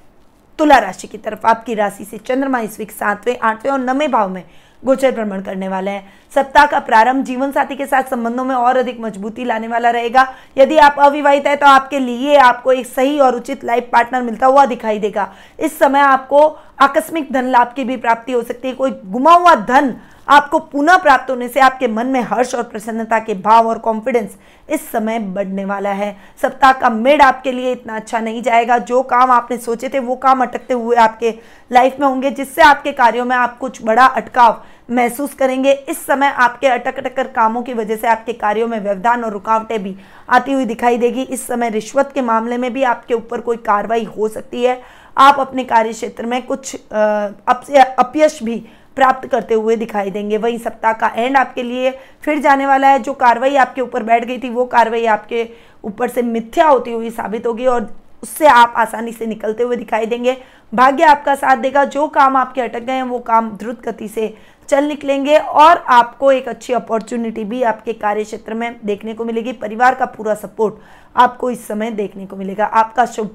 तुला 0.58 0.78
राशि 0.78 1.06
की 1.06 1.18
तरफ़ 1.18 1.46
आपकी 1.46 1.74
राशि 1.74 2.04
से 2.04 2.18
चंद्रमा 2.18 2.58
इस 2.60 2.78
वीक 2.78 2.90
सातवें, 2.90 3.38
आठवें 3.38 3.72
और 3.72 3.78
नवें 3.78 4.10
भाव 4.10 4.28
में 4.28 4.44
गोचर 4.82 5.12
भ्रमण 5.12 5.40
करने 5.42 5.68
वाले 5.68 5.90
हैं। 5.90 6.12
सप्ताह 6.32 6.66
का 6.66 6.78
प्रारंभ 6.80 7.24
जीवन 7.24 7.50
साथी 7.52 7.76
के 7.76 7.86
साथ 7.86 8.02
संबंधों 8.02 8.44
में 8.44 8.54
और 8.54 8.76
अधिक 8.76 9.00
मजबूती 9.00 9.44
लाने 9.44 9.68
वाला 9.68 9.90
रहेगा। 9.90 10.26
यदि 10.58 10.76
आप 10.78 10.98
अविवाहित 10.98 11.46
है 11.46 11.56
तो 11.56 11.66
आपके 11.66 11.98
लिए 11.98 12.36
आपको 12.38 12.72
एक 12.72 12.86
सही 12.86 13.18
और 13.20 13.36
उचित 13.36 13.64
लाइफ 13.64 13.88
पार्टनर 13.92 14.22
मिलता 14.22 14.46
हुआ 14.46 14.64
दिखाई 14.66 14.98
देगा। 14.98 15.28
इस 15.60 15.78
समय 15.78 16.00
आपको 16.00 16.46
आकस्मिक 16.80 17.32
धन 17.32 17.48
लाभ 17.48 17.72
की 17.76 17.84
भी 17.84 17.96
प्राप्ति 17.96 18.32
हो 18.32 18.42
सकती 18.42 18.68
है। 18.68 18.74
कोई 18.74 18.90
गुमा 19.06 19.34
हुआ 19.34 19.54
धन 19.56 19.94
आपको 20.30 20.58
पुनः 20.58 20.96
प्राप्त 20.96 21.30
होने 21.30 21.48
से 21.48 21.60
आपके 21.60 21.86
मन 21.88 22.06
में 22.06 22.20
हर्ष 22.22 22.54
और 22.54 22.62
प्रसन्नता 22.62 23.18
के 23.18 23.34
भाव 23.36 23.68
और 23.68 23.78
कॉन्फिडेंस 23.78 24.36
इस 24.68 24.90
समय 24.90 25.18
बढ़ने 25.18 25.64
वाला 25.64 25.92
है। 25.92 26.16
सप्ताह 26.42 26.72
का 26.72 26.90
मिड 26.90 27.22
आपके 27.22 27.52
लिए 27.52 27.72
इतना 27.72 27.96
अच्छा 27.96 28.20
नहीं 28.20 28.42
जाएगा। 28.42 28.78
जो 28.80 29.02
काम 29.02 29.30
आपने 29.30 29.56
सोचे 29.58 29.88
थे, 29.88 29.98
वो 29.98 30.16
काम 30.16 30.42
अटकते 30.42 30.74
हुए 30.74 30.96
आपके 30.96 31.34
लाइफ 31.70 31.96
में 32.00 32.06
होंगे, 32.08 32.30
जिससे 32.30 32.62
आपके 32.62 32.92
कार्यों 32.92 33.24
में 33.24 33.36
आप 33.36 33.58
कुछ 33.58 33.82
बड़ा 33.82 34.06
अटकाव 34.06 34.62
महसूस 34.90 35.34
करेंगे। 35.34 35.72
इस 35.72 36.06
समय 36.06 36.28
आपके 36.28 36.66
अटक 36.66 36.98
अटक 36.98 37.16
कर 37.16 37.28
कामों 37.28 37.62
की 37.62 37.74
वजह 37.74 37.96
से 37.96 38.08
आपके 38.08 38.32
कार्यों 38.32 38.68
में 38.68 38.78
व्यवधान 38.80 39.24
और 39.24 39.32
रुकावटें 39.32 39.82
भी 39.82 39.96
आती 40.28 40.52
हुई 40.52 40.64
दिखाई 40.64 40.98
देगी। 40.98 41.22
इस 41.22 41.46
समय 41.46 41.70
रिश्वत 41.70 42.10
के 42.14 42.22
मामले 42.22 42.56
में 42.56 42.72
भी 42.72 42.82
आपके 42.84 43.14
ऊपर 43.14 43.40
कोई 43.40 43.56
कार्रवाई 43.56 44.04
हो 44.16 44.28
सकती 44.28 44.62
है। 44.62 44.80
आप 45.16 45.38
अपने 45.40 45.64
कार्य 45.64 45.92
क्षेत्र 45.92 46.26
में 46.26 46.42
कुछ 46.46 46.74
अपयश 46.92 48.38
भी 48.42 48.62
प्राप्त 48.96 49.28
करते 49.28 49.54
हुए 49.54 49.76
दिखाई 49.76 50.10
देंगे। 50.10 50.36
वही 50.36 50.58
सप्ताह 50.58 50.92
का 50.92 51.08
एंड 51.08 51.36
आपके 51.36 51.62
लिए 51.62 51.90
फिर 52.22 52.38
जाने 52.38 52.66
वाला 52.66 52.88
है। 52.88 52.98
जो 52.98 53.12
कार्रवाई 53.14 53.56
आपके 53.56 53.80
ऊपर 53.80 54.02
बैठ 54.02 54.24
गई 54.24 54.38
थी, 54.38 54.48
वो 54.48 54.64
कार्रवाई 54.66 55.06
आपके 55.06 55.48
ऊपर 55.84 56.08
से 56.08 56.22
मिथ्या 56.22 56.66
होती 56.66 56.92
हुई 56.92 57.10
साबित 57.10 57.46
होगी 57.46 57.66
और 57.66 57.88
उससे 58.22 58.46
आप 58.46 58.74
आसानी 58.76 59.12
से 59.12 59.26
निकलते 59.26 59.62
हुए 59.62 59.76
दिखाई 59.76 60.06
देंगे। 60.06 60.36
भाग्य 60.74 61.04
आपका 61.04 61.34
साथ 61.34 61.56
देगा। 61.56 61.84
जो 61.84 62.06
काम 62.08 62.36
आपके 62.36 62.60
अटक 62.60 62.80
गए 62.80 62.92
हैं, 62.92 63.02
वो 63.02 63.18
काम 63.18 63.50
द्रुत 63.50 63.80
गति 63.82 64.08
से 64.08 64.34
चल 64.68 64.84
निकलेंगे 64.84 65.36
और 65.36 65.76
आपको 65.88 66.32
एक 66.32 66.48
अच्छी 66.48 66.72
अपॉर्चुनिटी 66.72 67.44
भी 67.44 67.62
आपके 67.62 67.92
कार्य 67.92 68.24
क्षेत्र 68.24 68.54
में 68.54 68.76
देखने 68.84 69.14
को 69.14 69.24
मिलेगी। 69.24 69.52
परिवार 69.52 69.94
का 69.94 70.06
पूरा 70.06 70.34
सपोर्ट 70.34 70.74
आपको 71.16 71.50
इस 71.50 71.66
समय 71.66 71.90
देखने 71.90 72.26
को 72.26 72.36
मिलेगा। 72.36 72.64
आपका 72.64 73.06
शुभ 73.06 73.30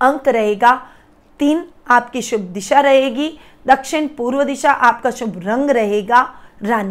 अंक 0.00 0.28
रहेगा 0.28 0.74
तीन 1.40 1.64
आपकी 1.86 2.22
शुभ 2.22 2.40
दिशा 2.40 2.80
रहेगी। 2.80 3.38
दक्षिण 3.66 4.06
पूर्व 4.08 4.44
दिशा 4.44 4.70
आपका 4.70 5.10
शुभ 5.10 5.40
रंग 5.44 5.70
रहेगा। 5.70 6.20
रानी। 6.62 6.90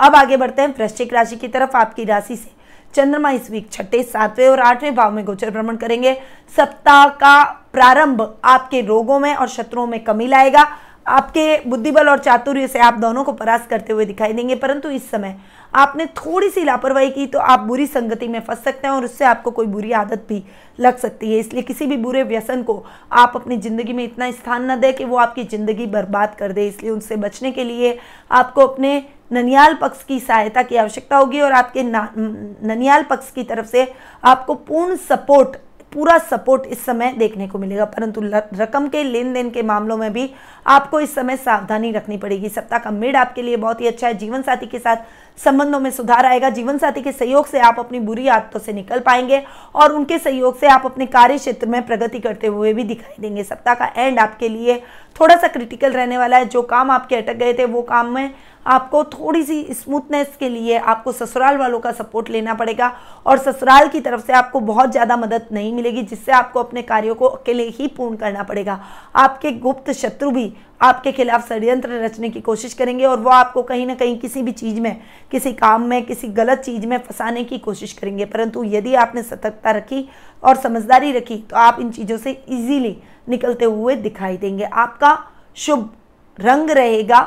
अब 0.00 0.14
आगे 0.16 0.36
बढ़ते 0.36 0.62
हैं। 0.62 0.74
वृश्चिक 0.78 1.12
राशि 1.14 1.36
की 1.36 1.48
तरफ़ 1.48 1.76
आपकी 1.76 2.04
राशि 2.04 2.36
से 2.36 2.50
चंद्रमा 2.94 3.30
इस 3.30 3.50
वीक 3.50 3.70
छठे, 3.72 4.02
सातवें 4.02 4.48
और 4.48 4.60
आठवें 4.60 4.94
भाव 4.94 5.12
में 5.12 5.24
गोचर 5.24 5.50
भ्रमण 5.50 5.76
करेंगे। 5.76 6.14
सप्ताह 6.56 7.06
का 7.08 7.42
प्रारंभ 7.72 8.38
आपके 8.44 8.80
रोगों 8.80 9.18
में 9.18 9.34
और 9.34 9.48
शत्रुओं 9.48 9.86
में 9.86 10.02
कमी 10.04 10.26
लाएगा। 10.26 10.66
आपके 11.06 11.56
बुद्धिबल 11.66 12.08
और 12.08 12.18
चातुर्य 12.18 12.68
से 12.68 12.78
आप 12.80 12.94
दोनों 12.96 13.24
को 13.24 13.32
परास्त 13.32 13.68
करते 13.70 13.92
हुए 13.92 14.04
दिखाई 14.04 14.32
देंगे, 14.32 14.54
परंतु 14.54 14.90
इस 14.90 15.10
समय 15.10 15.36
आपने 15.72 16.06
थोड़ी 16.16 16.48
सी 16.50 16.64
लापरवाही 16.64 17.10
की 17.10 17.26
तो 17.26 17.38
आप 17.38 17.60
बुरी 17.60 17.86
संगति 17.86 18.28
में 18.28 18.38
फंस 18.40 18.62
सकते 18.64 18.86
हैं 18.88 18.94
और 18.94 19.04
उससे 19.04 19.24
आपको 19.24 19.50
कोई 19.50 19.66
बुरी 19.66 19.92
आदत 19.92 20.24
भी 20.28 20.42
लग 20.78 20.96
सकती 20.98 21.32
है। 21.32 21.38
इसलिए 21.38 21.62
किसी 21.62 21.86
भी 21.86 21.96
बुरे 21.96 22.22
व्यसन 22.22 22.62
को 22.62 22.84
आप 23.12 23.32
अपनी 23.36 23.56
ज़िंदगी 23.58 23.92
में 23.92 24.04
इतना 24.04 24.30
स्थान 24.30 24.70
न 24.70 24.78
दें 24.80 24.92
कि 24.94 25.04
वो 25.04 25.16
आपकी 25.18 25.44
ज़िंदगी 25.46 25.86
बर्बाद 25.88 26.34
कर 26.34 26.52
दे। 26.52 26.66
इसलिए 26.68 26.90
उनसे 26.90 27.16
बचने 27.18 27.52
के 27.52 27.64
लिए 27.64 27.98
आपको 28.30 28.66
अपने 28.66 29.02
ननियाल 29.32 29.74
पक्ष 29.74 30.02
की 30.04 30.18
सहायता 30.20 30.62
की 30.62 30.76
आवश्यकता 30.76 31.16
होगी 31.16 31.40
और 31.40 31.52
आपके 31.52 31.82
ननियाल 31.82 33.02
पक्ष 33.02 33.30
की 33.30 33.42
तरफ़ 33.44 33.66
से 33.66 33.86
आपको 34.24 34.54
पूर्ण 34.54 34.96
सपोर्ट 34.96 35.56
पूरा 35.94 36.16
सपोर्ट 36.20 36.66
इस 36.66 36.84
समय 36.84 37.12
देखने 37.12 37.46
को 37.48 37.58
मिलेगा। 37.58 37.84
परंतु 37.84 38.20
रकम 38.54 38.88
के 38.88 39.02
लेन 39.02 39.32
देन 39.32 39.50
के 39.50 39.62
मामलों 39.62 39.96
में 39.96 40.12
भी 40.12 40.30
आपको 40.66 41.00
इस 41.00 41.14
समय 41.14 41.36
सावधानी 41.36 41.90
रखनी 41.92 42.16
पड़ेगी। 42.16 42.48
सप्ताह 42.48 42.78
का 42.78 42.90
मिड 42.90 43.16
आपके 43.16 43.42
लिए 43.42 43.56
बहुत 43.56 43.80
ही 43.80 43.86
अच्छा 43.86 44.06
है। 44.06 44.14
जीवन 44.14 44.42
साथी 44.42 44.66
के 44.66 44.78
साथ 44.78 44.96
संबंधों 45.38 45.80
में 45.80 45.90
सुधार 45.90 46.26
आएगा। 46.26 46.48
जीवन 46.50 46.78
साथी 46.78 47.02
के 47.02 47.12
सहयोग 47.12 47.46
से 47.46 47.60
आप 47.60 47.78
अपनी 47.78 48.00
बुरी 48.00 48.28
आदतों 48.28 48.60
से 48.60 48.72
निकल 48.72 49.00
पाएँगे 49.00 49.42
और 49.74 49.92
उनके 49.92 50.18
सहयोग 50.18 50.58
से 50.58 50.66
आप 50.66 50.86
अपने 50.86 51.06
कार्य 51.06 51.38
क्षेत्र 51.38 51.66
में 51.66 51.80
प्रगति 51.86 52.18
करते 52.18 52.46
हुए 52.46 52.72
भी 52.72 52.84
दिखाई 52.84 53.16
देंगे। 53.20 53.44
सप्ताह 53.44 53.74
का 53.74 53.90
एंड 53.96 54.18
आपके 54.18 54.48
लिए 54.48 54.82
थोड़ा 55.20 55.36
सा 55.36 55.48
क्रिटिकल 55.48 55.92
रहने 55.92 56.18
वाला 56.18 56.36
है। 56.36 56.44
जो 56.44 56.62
काम 56.62 56.90
आपके 56.90 57.16
अटक 57.16 57.34
गए 57.34 57.52
थे, 57.52 57.64
वो 57.64 57.82
काम 57.82 58.14
में 58.14 58.34
आपको 58.66 59.02
थोड़ी 59.04 59.42
सी 59.42 59.62
स्मूथनेस 59.72 60.36
के 60.40 60.48
लिए 60.48 60.78
आपको 60.78 61.12
ससुराल 61.12 61.56
वालों 61.56 61.78
का 61.80 61.92
सपोर्ट 61.92 62.30
लेना 62.30 62.54
पड़ेगा 62.54 62.92
और 63.26 63.38
ससुराल 63.38 63.88
की 63.88 64.00
तरफ़ 64.00 64.20
से 64.20 64.32
आपको 64.32 64.60
बहुत 64.62 64.90
ज़्यादा 64.92 65.16
मदद 65.16 65.46
नहीं 65.52 65.72
मिलेगी, 65.72 66.02
जिससे 66.02 66.32
आपको 66.32 66.60
अपने 66.60 66.82
कार्यों 66.82 67.14
को 67.14 67.26
अकेले 67.26 67.68
ही 67.68 67.88
पूर्ण 67.88 68.16
करना 68.16 68.42
पड़ेगा। 68.42 68.80
आपके 69.16 69.52
गुप्त 69.52 69.90
शत्रु 69.92 70.30
भी 70.30 70.52
आपके 70.82 71.12
खिलाफ 71.12 71.48
षड्यंत्र 71.48 72.00
रचने 72.00 72.28
की 72.30 72.40
कोशिश 72.40 72.74
करेंगे 72.74 73.04
और 73.04 73.20
वो 73.20 73.30
आपको 73.30 73.62
कहीं 73.64 73.86
ना 73.86 73.94
कहीं 73.94 74.18
किसी 74.18 74.42
भी 74.42 74.52
चीज़ 74.52 74.80
में, 74.80 75.00
किसी 75.30 75.52
काम 75.54 75.82
में, 75.82 76.04
किसी 76.06 76.28
गलत 76.30 76.58
चीज़ 76.60 76.86
में 76.86 76.98
फंसाने 76.98 77.44
की 77.44 77.58
कोशिश 77.58 77.92
करेंगे। 77.92 78.24
परंतु 78.26 78.64
यदि 78.64 78.94
आपने 78.96 79.22
सतर्कता 79.22 79.70
रखी 79.72 80.08
और 80.42 80.56
समझदारी 80.56 81.12
रखी 81.12 81.36
तो 81.50 81.56
आप 81.58 81.80
इन 81.80 81.90
चीज़ों 81.92 82.18
से 82.18 82.30
इजीली 82.30 82.96
निकलते 83.28 83.64
हुए 83.64 83.96
दिखाई 83.98 84.36
देंगे। 84.36 84.64
आपका 84.64 85.18
शुभ 85.56 85.90
रंग 86.38 86.70
रहेगा। 86.70 87.20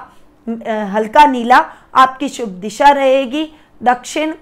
हल्का 0.47 1.25
नीला 1.25 1.57
आपकी 1.93 2.29
शुभ 2.29 2.49
दिशा 2.59 2.89
रहेगी। 2.91 3.45
दक्षिण, 3.81 4.33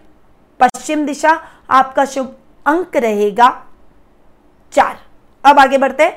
पश्चिम 0.60 1.06
दिशा 1.06 1.32
आपका 1.70 2.06
शुभ 2.06 2.36
अंक 2.66 2.98
रहेगा 2.98 3.50
चार। 4.74 4.98
अब 5.44 5.60
आगे 5.60 5.78
बढ़ते 5.78 6.10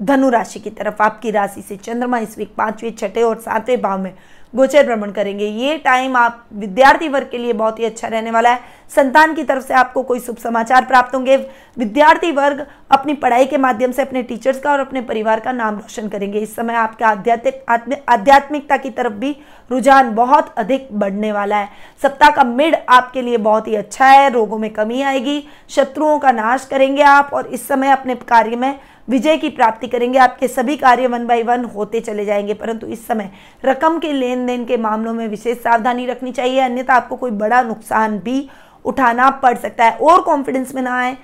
धनु 0.00 0.28
राशि 0.30 0.60
की 0.60 0.70
तरफ़ 0.70 1.02
आपकी 1.02 1.30
राशि 1.30 1.62
से 1.62 1.76
चंद्रमा 1.76 2.18
इस 2.18 2.36
वीक 2.38 2.54
पाँचवें, 2.54 2.90
छठे 2.92 3.22
और 3.22 3.38
सातवें 3.40 3.80
भाव 3.82 3.98
में 3.98 4.14
गोचर 4.52 4.86
भ्रमण 4.86 5.10
करेंगे। 5.10 5.46
ये 5.46 5.76
टाइम 5.78 6.16
आप 6.16 6.44
विद्यार्थी 6.52 7.08
वर्ग 7.08 7.28
के 7.30 7.38
लिए 7.38 7.52
बहुत 7.52 7.78
ही 7.78 7.84
अच्छा 7.84 8.08
रहने 8.08 8.30
वाला 8.30 8.50
है। 8.50 8.78
संतान 8.90 9.34
की 9.34 9.42
तरफ़ 9.42 9.64
से 9.64 9.74
आपको 9.74 10.02
कोई 10.02 10.20
शुभ 10.20 10.36
समाचार 10.36 10.84
प्राप्त 10.84 11.14
होंगे। 11.14 11.36
विद्यार्थी 11.78 12.30
वर्ग 12.32 12.66
अपनी 12.90 13.14
पढ़ाई 13.14 13.46
के 13.46 13.56
माध्यम 13.56 13.92
से 13.92 14.02
अपने 14.02 14.22
टीचर्स 14.22 14.58
का 14.60 14.72
और 14.72 14.80
अपने 14.80 15.00
परिवार 15.02 15.40
का 15.40 15.52
नाम 15.52 15.74
रोशन 15.74 16.08
करेंगे। 16.08 16.38
इस 16.38 16.54
समय 16.56 16.74
आपके 16.74 17.04
आध्यात्मिक 17.04 18.04
आध्यात्मिकता 18.08 18.76
की 18.76 18.90
तरफ़ 18.90 19.12
भी 19.12 19.36
रुझान 19.70 20.14
बहुत 20.14 20.54
अधिक 20.58 20.88
बढ़ने 20.92 21.32
वाला 21.32 21.56
है। 21.56 21.68
सप्ताह 22.02 22.30
का 22.30 22.44
मिड 22.44 22.76
आपके 22.88 23.22
लिए 23.22 23.36
बहुत 23.38 23.68
ही 23.68 23.74
अच्छा 23.76 24.06
है। 24.06 24.28
रोगों 24.30 24.58
में 24.58 24.70
कमी 24.72 25.02
आएगी। 25.02 25.42
शत्रुओं 25.70 26.18
का 26.18 26.32
नाश 26.32 26.64
करेंगे 26.64 27.02
आप 27.02 27.30
और 27.34 27.46
इस 27.46 27.66
समय 27.68 27.90
अपने 27.90 28.14
कार्य 28.28 28.56
में 28.56 28.78
विजय 29.08 29.36
की 29.36 29.48
प्राप्ति 29.48 29.88
करेंगे, 29.88 30.18
आपके 30.18 30.48
सभी 30.48 30.76
कार्य 30.76 31.06
वन 31.06 31.26
बाई 31.26 31.42
वन 31.42 31.64
होते 31.66 32.00
चले 32.00 32.24
जाएँगे, 32.24 32.54
परंतु 32.54 32.86
इस 32.86 33.06
समय 33.06 33.30
रकम 33.64 33.98
के 33.98 34.12
लेन 34.12 34.46
देन 34.46 34.64
के 34.64 34.76
मामलों 34.76 35.12
में 35.14 35.26
विशेष 35.28 35.58
सावधानी 35.58 36.06
रखनी 36.06 36.32
चाहिए, 36.32 36.60
अन्यथा 36.60 36.94
आपको 36.94 37.16
कोई 37.16 37.30
बड़ा 37.32 37.62
नुकसान 37.62 38.18
भी 38.18 38.48
उठाना 38.84 39.30
पड़ 39.32 39.56
सकता 39.56 39.84
है। 39.84 39.92
और 39.92 40.22
कॉन्फिडेंस 40.22 40.74
में 40.74 40.82
ना 40.82 40.98
आए, 40.98 41.16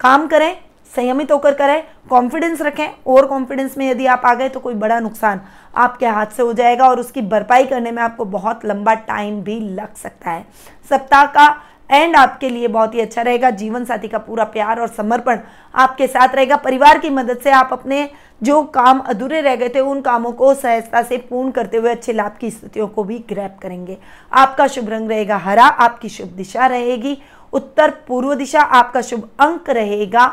काम 0.00 0.26
करें, 0.26 0.56
संयमित 0.92 1.32
होकर 1.32 1.54
करें 1.54 1.82
कॉन्फिडेंस 2.10 2.60
रखें 2.62 2.88
ओवर 3.06 3.26
कॉन्फिडेंस 3.26 3.76
में 3.78 3.86
यदि 3.86 4.06
आप 4.06 4.22
आ 4.24 4.34
गए 4.34 4.48
तो 4.48 4.60
कोई 4.60 4.74
बड़ा 4.74 4.98
नुकसान 5.00 5.40
आपके 5.74 6.06
हाथ 6.06 6.26
से 6.26 6.42
हो 6.42 6.52
जाएगा, 6.52 6.88
और 6.88 7.00
उसकी 7.00 7.22
भरपाई 7.22 7.64
करने 7.64 7.90
में 7.90 8.02
आपको 8.02 8.24
बहुत 8.24 8.64
लंबा 8.64 8.94
टाइम 8.94 9.40
भी 9.42 9.58
लग 9.70 9.94
सकता 9.94 10.30
है। 10.30 10.44
सप्ताह 10.90 11.26
का 11.26 11.48
एंड 11.90 12.16
आपके 12.16 12.48
लिए 12.48 12.68
बहुत 12.68 12.94
ही 12.94 13.00
अच्छा 13.00 13.22
रहेगा। 13.22 13.50
जीवन 13.50 13.84
साथी 13.84 14.08
का 14.08 14.18
पूरा 14.18 14.44
प्यार 14.44 14.80
और 14.80 14.88
समर्पण 14.88 15.38
आपके 15.74 16.06
साथ 16.06 16.34
रहेगा। 16.34 16.56
परिवार 16.56 16.98
की 16.98 17.10
मदद 17.10 17.38
से 17.38 17.50
आप 17.50 17.68
अपने 17.72 18.08
जो 18.42 18.62
काम 18.64 18.98
अधूरे 18.98 19.40
रह 19.40 19.56
गए 19.56 19.68
थे, 19.68 19.80
उन 19.80 20.00
कामों 20.00 20.32
को 20.32 20.52
सहजता 20.54 21.02
से 21.02 21.16
पूर्ण 21.20 21.50
करते 21.50 21.76
हुए 21.76 21.90
अच्छे 21.90 22.12
लाभ 22.12 22.36
की 22.40 22.50
स्थितियों 22.50 22.86
को 22.86 23.04
भी 23.04 23.18
ग्रैप 23.28 23.58
करेंगे। 23.62 23.96
आपका 24.32 24.66
शुभ 24.66 24.88
रंग 24.88 25.10
रहेगा 25.10 25.36
हरा, 25.36 25.64
आपकी 25.64 26.08
शुभ 26.08 26.28
दिशा 26.28 26.66
रहेगी। 26.66 27.16
उत्तर 27.52 27.90
पूर्व 28.08 28.34
दिशा, 28.34 28.60
आपका 28.60 29.00
शुभ 29.00 29.28
अंक 29.40 29.70
रहेगा 29.70 30.24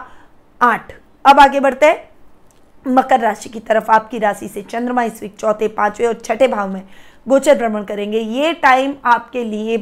आठ। 0.62 0.94
अब 1.26 1.40
आगे 1.40 1.60
बढ़ते 1.60 1.86
हैं। 1.86 2.10
मकर 2.86 3.20
राशि 3.20 3.50
की 3.50 3.60
तरफ़ 3.60 3.92
आपकी 3.92 4.20
राशि 4.20 4.48
से 4.48 4.62
चंद्रमा, 4.62 5.04
इस 5.04 5.22
वीक 5.22 5.36
चौथे, 5.40 5.68
पाँचवें 5.68 6.08
और 6.08 6.14
छठे 6.16 6.48
भाव 6.48 6.70
में 6.70 6.82
गोचर 7.26 7.58
भ्रमण 7.58 7.84
करेंगे। 7.84 8.20
ये 8.20 8.54
टाइम 8.54 8.94
आपके 9.06 9.44
लिए 9.44 9.78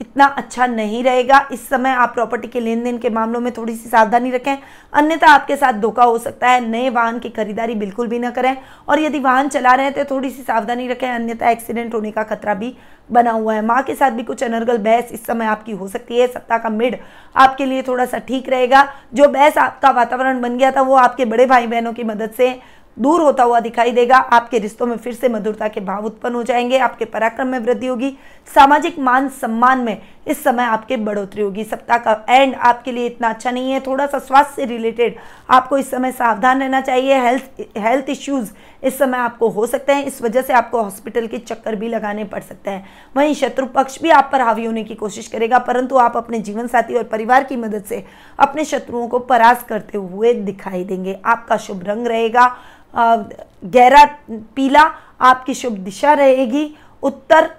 इतना 0.00 0.24
अच्छा 0.26 0.66
नहीं 0.66 1.02
रहेगा। 1.04 1.38
इस 1.52 1.68
समय 1.68 1.90
आप 1.90 2.12
प्रॉपर्टी 2.14 2.48
के 2.48 2.60
लेन 2.60 2.82
देन 2.84 2.98
के 2.98 3.10
मामलों 3.10 3.40
में 3.40 3.52
थोड़ी 3.52 3.74
सी 3.76 3.88
सावधानी 3.88 4.30
रखें। 4.30 4.56
अन्यथा 4.92 5.26
आपके 5.26 5.56
साथ 5.56 5.72
धोखा 5.72 6.04
हो 6.04 6.18
सकता 6.18 6.48
है। 6.48 6.60
नए 6.60 6.90
वाहन 6.90 7.18
की 7.18 7.28
खरीदारी 7.28 7.74
बिल्कुल 7.74 8.06
भी 8.08 8.18
ना 8.18 8.30
करें 8.30 8.56
और 8.88 9.00
यदि 9.00 9.18
वाहन 9.18 9.48
चला 9.48 9.74
रहे 9.74 9.86
हैं 9.86 9.94
तो 9.94 10.04
थोड़ी 10.06 10.30
सी 10.30 10.42
सावधानी 10.42 10.88
रखें। 10.88 11.08
अन्यथा 11.08 11.50
एक्सीडेंट 11.50 11.94
होने 11.94 12.10
का 12.10 12.22
खतरा 12.24 12.54
भी 12.54 12.74
बना 13.10 13.30
हुआ 13.30 13.54
है। 13.54 13.64
माँ 13.66 13.82
के 13.82 13.94
साथ 13.94 14.10
भी 14.10 14.22
कुछ 14.22 14.42
अनर्गल 14.44 14.78
बहस 14.78 15.12
इस 15.12 15.26
समय 15.26 15.46
आपकी 15.46 15.72
हो 15.72 15.88
सकती 15.88 16.18
है। 16.18 16.26
सप्ताह 16.26 16.58
का 16.58 16.68
मिड 16.70 16.96
आपके 17.34 17.64
लिए 17.64 17.82
थोड़ा 17.82 18.04
सा 18.06 18.18
ठीक 18.20 18.48
रहेगा। 18.48 18.86
जो 19.14 19.28
बहस 19.28 19.58
आपका 19.58 19.90
वातावरण 19.90 20.40
बन 20.40 20.58
गया 20.58 20.70
था 20.72 20.82
वो 20.82 20.94
आपके 20.96 21.24
बड़े 21.24 21.46
भाई 21.46 21.66
बहनों 21.66 21.92
की 21.92 22.04
मदद 22.04 22.30
से 22.30 22.58
दूर 22.98 23.20
होता 23.20 23.42
हुआ 23.42 23.60
दिखाई 23.60 23.90
देगा। 23.90 24.16
आपके 24.16 24.58
रिश्तों 24.58 24.86
में 24.86 24.96
फिर 24.96 25.14
से 25.14 25.28
मधुरता 25.28 25.68
के 25.68 25.80
भाव 25.80 26.06
उत्पन्न 26.06 26.34
हो 26.34 26.42
जाएँगे, 26.42 26.78
आपके 26.78 27.04
पराक्रम 27.04 27.46
में 27.46 27.58
वृद्धि 27.58 27.86
होगी। 27.86 28.16
सामाजिक 28.54 28.98
मान 28.98 29.28
सम्मान 29.28 29.78
में 29.78 30.02
इस 30.28 30.42
समय 30.44 30.62
आपके 30.62 30.96
बढ़ोतरी 30.98 31.42
होगी। 31.42 31.64
सप्ताह 31.64 31.98
का 31.98 32.12
एंड 32.28 32.54
आपके 32.54 32.92
लिए 32.92 33.06
इतना 33.06 33.28
अच्छा 33.28 33.50
नहीं 33.50 33.72
है। 33.72 33.80
थोड़ा 33.80 34.06
सा 34.06 34.18
स्वास्थ्य 34.18 34.54
से 34.56 34.64
रिलेटेड 34.66 35.16
आपको 35.50 35.78
इस 35.78 35.90
समय 35.90 36.12
सावधान 36.12 36.60
रहना 36.60 36.80
चाहिए। 36.80 37.18
हेल्थ 37.20 37.60
हेल्थ 37.78 38.10
इश्यूज़ 38.10 38.50
इस 38.82 38.98
समय 38.98 39.18
आपको 39.18 39.48
हो 39.48 39.66
सकते 39.66 39.92
हैं। 39.92 40.04
इस 40.04 40.20
वजह 40.22 40.42
से 40.42 40.52
आपको 40.52 40.82
हॉस्पिटल 40.82 41.26
के 41.26 41.38
चक्कर 41.38 41.76
भी 41.76 41.88
लगाने 41.88 42.24
पड़ 42.24 42.42
सकते 42.42 42.70
हैं। 42.70 42.86
वहीं 43.16 43.34
शत्रु 43.34 43.66
पक्ष 43.66 44.00
भी 44.02 44.10
आप 44.10 44.28
पर 44.32 44.40
हावी 44.40 44.64
होने 44.64 44.84
की 44.84 44.94
कोशिश 44.94 45.28
करेगा, 45.28 45.58
परंतु 45.58 45.96
आप 45.96 46.16
अपने 46.16 46.38
जीवन 46.40 46.66
साथी 46.66 46.94
और 46.94 47.04
परिवार 47.04 47.44
की 47.44 47.56
मदद 47.56 47.84
से 47.84 48.04
अपने 48.38 48.64
शत्रुओं 48.64 49.06
को 49.08 49.18
परास्त 49.20 49.66
करते 49.68 49.98
हुए 49.98 50.32
दिखाई 50.34 50.84
देंगे। 50.84 51.18
आपका 51.24 51.56
शुभ 51.56 51.84
रंग 51.84 52.06
रहेगा। 52.06 52.54
गहरा 52.94 54.04
पीला 54.30 54.82
आपकी 55.20 55.54
शुभ 55.54 55.72
दिशा 55.74 56.12
रहेगी। 56.12 56.70
उत्तर 57.02 57.50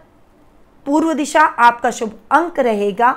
पूर्व 0.89 1.11
दिशा 1.13 1.41
आपका 1.41 1.89
शुभ 1.91 2.13
अंक 2.31 2.59
रहेगा 2.59 3.09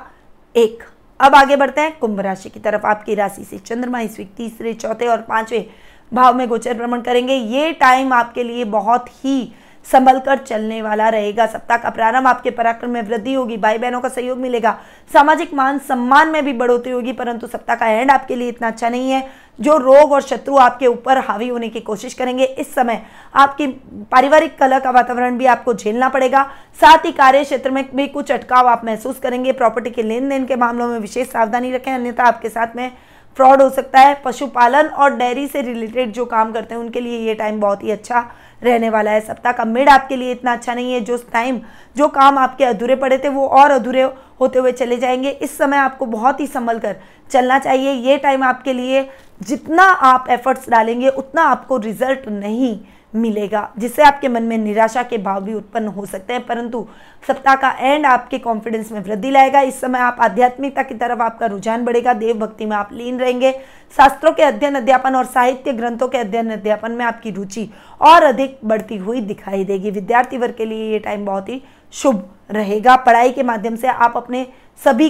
एक। 0.55 0.83
अब 1.21 1.35
आगे 1.35 1.57
बढ़ते 1.57 1.81
हैं। 1.81 1.99
कुंभ 1.99 2.19
राशि 2.21 2.49
की 2.49 2.61
तरफ़ 2.61 2.87
आपकी 2.87 3.15
राशि 3.15 3.45
से 3.45 3.59
चंद्रमा 3.59 4.01
इस 4.01 4.19
वीक 4.19 4.35
तीसरे, 4.37 4.73
चौथे 4.75 5.07
और 5.07 5.21
पाँचवें 5.21 5.65
भाव 6.13 6.35
में 6.35 6.47
गोचर 6.49 6.75
भ्रमण 6.75 7.01
करेंगे। 7.01 7.35
ये 7.35 7.73
टाइम 7.73 8.13
आपके 8.13 8.43
लिए 8.43 8.65
बहुत 8.65 9.07
ही 9.23 9.53
संभल 9.87 10.19
कर 10.19 10.39
चलने 10.39 10.81
वाला 10.83 11.09
रहेगा। 11.09 11.47
सप्ताह 11.47 11.77
का 11.77 11.91
प्रारंभ 11.91 12.27
आपके 12.27 12.51
पराक्रम 12.51 12.91
में 12.91 13.03
वृद्धि 13.03 13.35
होगी 13.35 13.57
भाई 13.57 13.79
बहनों 13.79 14.01
का 14.01 14.09
सहयोग 14.09 14.39
मिलेगा। 14.39 14.79
सामाजिक 15.13 15.55
मान 15.55 15.79
सम्मान 15.79 16.29
में 16.29 16.45
भी 16.45 16.53
बढ़ोतरी 16.53 16.93
होगी, 16.93 17.13
परंतु 17.13 17.47
सप्ताह 17.47 17.77
का 17.77 17.87
एंड 17.87 18.11
आपके 18.11 18.37
लिए 18.37 18.49
इतना 18.49 18.69
अच्छा 18.69 18.89
नहीं 18.89 19.11
है। 19.11 19.27
जो 19.59 19.77
रोग 19.77 20.13
और 20.13 20.23
शत्रु 20.23 20.57
आपके 20.57 20.87
ऊपर 20.87 21.19
हावी 21.19 21.49
होने 21.49 21.69
की 21.69 21.81
कोशिश 21.81 22.15
करेंगे, 22.15 22.45
इस 22.45 22.75
समय 22.75 23.03
आपकी 23.35 23.67
पारिवारिक 24.13 24.57
कला 24.59 24.79
का 24.79 24.91
वातावरण 24.91 25.39
भी 25.39 25.47
आपको 25.47 25.75
झेलना 25.75 26.09
पड़ेगा। 26.09 26.43
साथ 26.81 27.05
ही 27.07 27.13
कार्य 27.13 27.45
क्षेत्र 27.45 27.71
में 27.71 27.85
भी 27.95 28.07
कुछ 28.09 28.33
अटकाव 28.33 28.69
आप 28.69 28.85
महसूस 28.85 29.19
करेंगे। 29.19 29.53
प्रॉपर्टी 29.53 29.91
के 29.91 30.03
लेन 30.03 30.29
देन 30.29 30.47
के 30.47 30.57
मामलों 30.57 30.89
में 30.89 30.99
विशेष 30.99 31.29
सावधानी 31.29 31.73
रखें, 31.73 31.93
अन्यथा 31.93 32.25
आपके 32.25 32.49
साथ 32.49 32.77
में 32.77 32.91
फ्रॉड 33.37 33.63
हो 33.63 33.69
सकता 33.71 34.01
है, 34.01 34.15
पशुपालन 34.25 34.87
और 34.87 35.17
डेयरी 35.17 35.47
से 35.47 35.61
रिलेटेड 35.63 36.13
जो 36.13 36.25
काम 36.25 36.53
करते 36.53 36.75
हैं, 36.75 36.83
उनके 36.83 37.01
लिए 37.01 37.19
ये 37.19 37.35
टाइम 37.35 37.61
बहुत 37.61 37.85
ही 37.85 37.91
अच्छा 37.91 38.25
रहने 38.63 38.91
वाला 38.91 39.11
है। 39.11 39.21
सप्ताह 39.21 39.53
का 39.53 39.65
मिड 39.65 39.89
आपके 39.89 40.17
लिए 40.17 40.33
इतना 40.33 40.53
अच्छा 40.53 40.75
नहीं 40.75 40.93
है, 40.93 41.01
जो 41.01 41.17
टाइम 41.33 41.61
जो 41.97 42.09
काम 42.09 42.39
आपके 42.39 42.65
अधूरे 42.65 42.97
पड़े 42.97 43.19
थे, 43.19 43.29
वो 43.29 43.47
और 43.47 43.71
अधूरे 43.71 44.03
होते 44.41 44.59
हुए 44.59 44.73
चले 44.73 44.97
जाएँगे। 44.97 45.31
इस 45.31 45.57
समय 45.59 45.77
आपको 45.77 46.07
बहुत 46.07 46.41
ही 46.41 46.47
संभल 46.47 46.79
कर 46.79 46.97
चलना 47.31 47.59
चाहिए। 47.59 47.93
ये 47.93 48.19
टाइम 48.19 48.43
आपके 48.43 48.73
लिए 48.73 49.09
जितना 49.43 49.83
आप 49.83 50.27
एफर्ट्स 50.31 50.71
डालेंगे, 50.71 51.09
उतना 51.09 51.43
आपको 51.43 51.77
रिज़ल्ट 51.77 52.29
नहीं 52.29 52.79
मिलेगा, 53.15 53.69
जिससे 53.79 54.03
आपके 54.03 54.29
मन 54.29 54.43
में 54.43 54.57
निराशा 54.59 55.03
के 55.03 55.19
भाव 55.19 55.43
भी 55.45 55.55
उत्पन्न 55.55 55.89
हो 55.89 56.07
सकते 56.07 56.33
हैं। 56.33 56.45
परंतु 56.47 56.87
सप्ताह 57.29 57.55
का 57.55 57.71
एंड 57.71 58.07
आपके 58.07 58.39
कॉन्फिडेंस 58.39 58.93
में 58.93 59.01
वृद्धि 59.01 59.31
लाएगा। 59.31 59.61
इस 59.61 59.81
समय 59.81 59.99
आप 59.99 60.17
आध्यात्मिकता 60.21 60.83
की 60.83 60.95
तरफ़ 60.95 61.21
आपका 61.21 61.47
रुझान 61.47 61.85
बढ़ेगा। 61.85 62.13
देव 62.15 62.39
भक्ति 62.39 62.67
में 62.67 62.77
आप 62.77 62.93
लीन 62.93 63.19
रहेंगे। 63.19 63.53
शास्त्रों 63.97 64.33
के 64.33 64.43
अध्ययन, 64.43 64.75
अध्यापन 64.75 65.15
और 65.15 65.25
साहित्य 65.25 65.73
ग्रंथों 65.73 66.09
के 66.09 66.19
अध्ययन, 66.19 66.51
अध्यापन 66.51 66.93
में 66.93 67.05
आपकी 67.05 67.31
रुचि 67.31 67.69
और 68.01 68.23
अधिक 68.23 68.59
बढ़ती 68.65 68.97
हुई 68.97 69.21
दिखाई 69.21 69.65
देगी। 69.65 69.91
विद्यार्थी 69.91 70.39
वर्ग 70.39 70.55
के 70.55 70.65
लिए 70.65 70.93
ये 70.93 70.99
टाइम 70.99 71.25
बहुत 71.25 71.49
ही 71.49 71.63
शुभ 71.93 72.29
रहेगा। 72.51 72.97
पढ़ाई 72.97 73.33
के 73.33 73.43
माध्यम 73.43 73.77
से 73.77 73.89
आप 73.89 74.17
अपने 74.17 74.47
सभी 74.85 75.09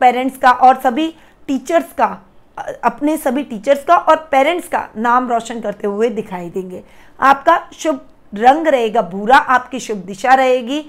पेरेंट्स 0.00 0.36
का 0.36 0.50
और 0.50 0.80
सभी 0.80 1.14
टीचर्स 1.48 1.92
का 1.92 2.16
अपने 2.56 3.16
सभी 3.16 3.42
टीचर्स 3.42 3.84
का 3.84 3.96
और 3.96 4.16
पेरेंट्स 4.30 4.68
का 4.68 4.88
नाम 4.96 5.28
रोशन 5.28 5.60
करते 5.60 5.86
हुए 5.86 6.08
दिखाई 6.10 6.50
देंगे। 6.50 6.82
आपका 7.18 7.58
शुभ 7.72 8.00
रंग 8.32 8.66
रहेगा 8.66 9.02
भूरा, 9.02 9.36
आपकी 9.36 9.80
शुभ 9.80 9.96
दिशा 9.96 10.34
रहेगी। 10.34 10.84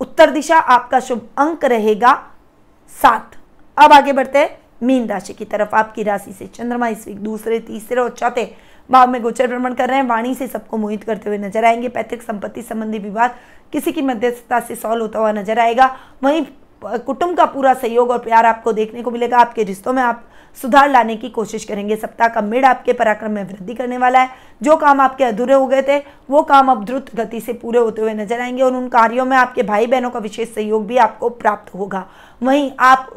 उत्तर 0.00 0.30
दिशा 0.30 0.58
आपका 0.58 1.00
शुभ 1.00 1.28
अंक 1.38 1.64
रहेगा 1.64 2.12
सात। 2.94 3.36
अब 3.76 3.92
आगे 3.92 4.12
बढ़ते 4.12 4.38
हैं, 4.38 4.58
मीन 4.82 5.06
राशि 5.08 5.32
की 5.32 5.44
तरफ़। 5.44 5.74
आपकी 5.74 6.02
राशि 6.02 6.32
से 6.32 6.46
चंद्रमा 6.46 6.88
इस 6.88 7.06
वीक 7.08 7.18
दूसरे, 7.18 7.58
तीसरे 7.60 8.00
और 8.00 8.10
चौथे 8.10 8.50
भाव 8.90 9.10
में 9.10 9.20
गोचर 9.22 9.46
भ्रमण 9.46 9.74
कर 9.74 9.88
रहे 9.88 9.96
हैं। 9.96 10.06
वाणी 10.06 10.34
से 10.34 10.46
सबको 10.46 10.76
मोहित 10.76 11.04
करते 11.04 11.28
हुए 11.28 11.38
नज़र 11.38 11.64
आएँगे। 11.64 11.88
पैतृक 11.88 12.22
संपत्ति 12.22 12.62
संबंधी 12.62 12.98
विवाद 12.98 13.34
किसी 13.72 13.92
की 13.92 14.02
मध्यस्थता 14.02 14.60
से 14.60 14.74
सॉल्व 14.74 15.02
होता 15.02 15.18
हुआ 15.18 15.32
नज़र 15.32 15.58
आएगा। 15.58 15.96
वहीं 16.22 16.44
कुटुंब 16.82 17.36
का 17.36 17.44
पूरा 17.46 17.72
सहयोग 17.74 18.10
और 18.10 18.18
प्यार 18.18 18.46
आपको 18.46 18.72
देखने 18.72 19.02
को 19.02 19.10
मिलेगा। 19.10 19.38
आपके 19.38 19.62
रिश्तों 19.62 19.92
में 19.92 20.02
आप 20.02 20.24
सुधार 20.56 20.90
लाने 20.90 21.16
की 21.16 21.28
कोशिश 21.28 21.64
करेंगे। 21.64 21.96
सप्ताह 21.96 22.28
का 22.28 22.40
मिड 22.40 22.64
आपके 22.64 22.92
पराक्रम 22.92 23.30
में 23.30 23.44
वृद्धि 23.44 23.74
करने 23.74 23.98
वाला 23.98 24.20
है। 24.20 24.30
जो 24.62 24.76
काम 24.76 25.00
आपके 25.00 25.24
अधूरे 25.24 25.54
हो 25.54 25.66
गए 25.66 25.82
थे, 25.82 25.98
वो 26.30 26.42
काम 26.42 26.70
अब 26.70 26.84
द्रुत 26.84 27.14
गति 27.16 27.40
से 27.40 27.52
पूरे 27.52 27.78
होते 27.78 28.02
हुए 28.02 28.14
नज़र 28.14 28.40
आएँगे 28.40 28.62
और 28.62 28.74
उन 28.74 28.88
कार्यों 28.88 29.24
में 29.24 29.36
आपके 29.36 29.62
भाई 29.62 29.86
बहनों 29.86 30.10
का 30.10 30.18
विशेष 30.18 30.54
सहयोग 30.54 30.86
भी 30.86 30.96
आपको 30.98 31.28
प्राप्त 31.30 31.74
होगा। 31.74 32.06
वहीं 32.40 32.70
आप 32.80 33.10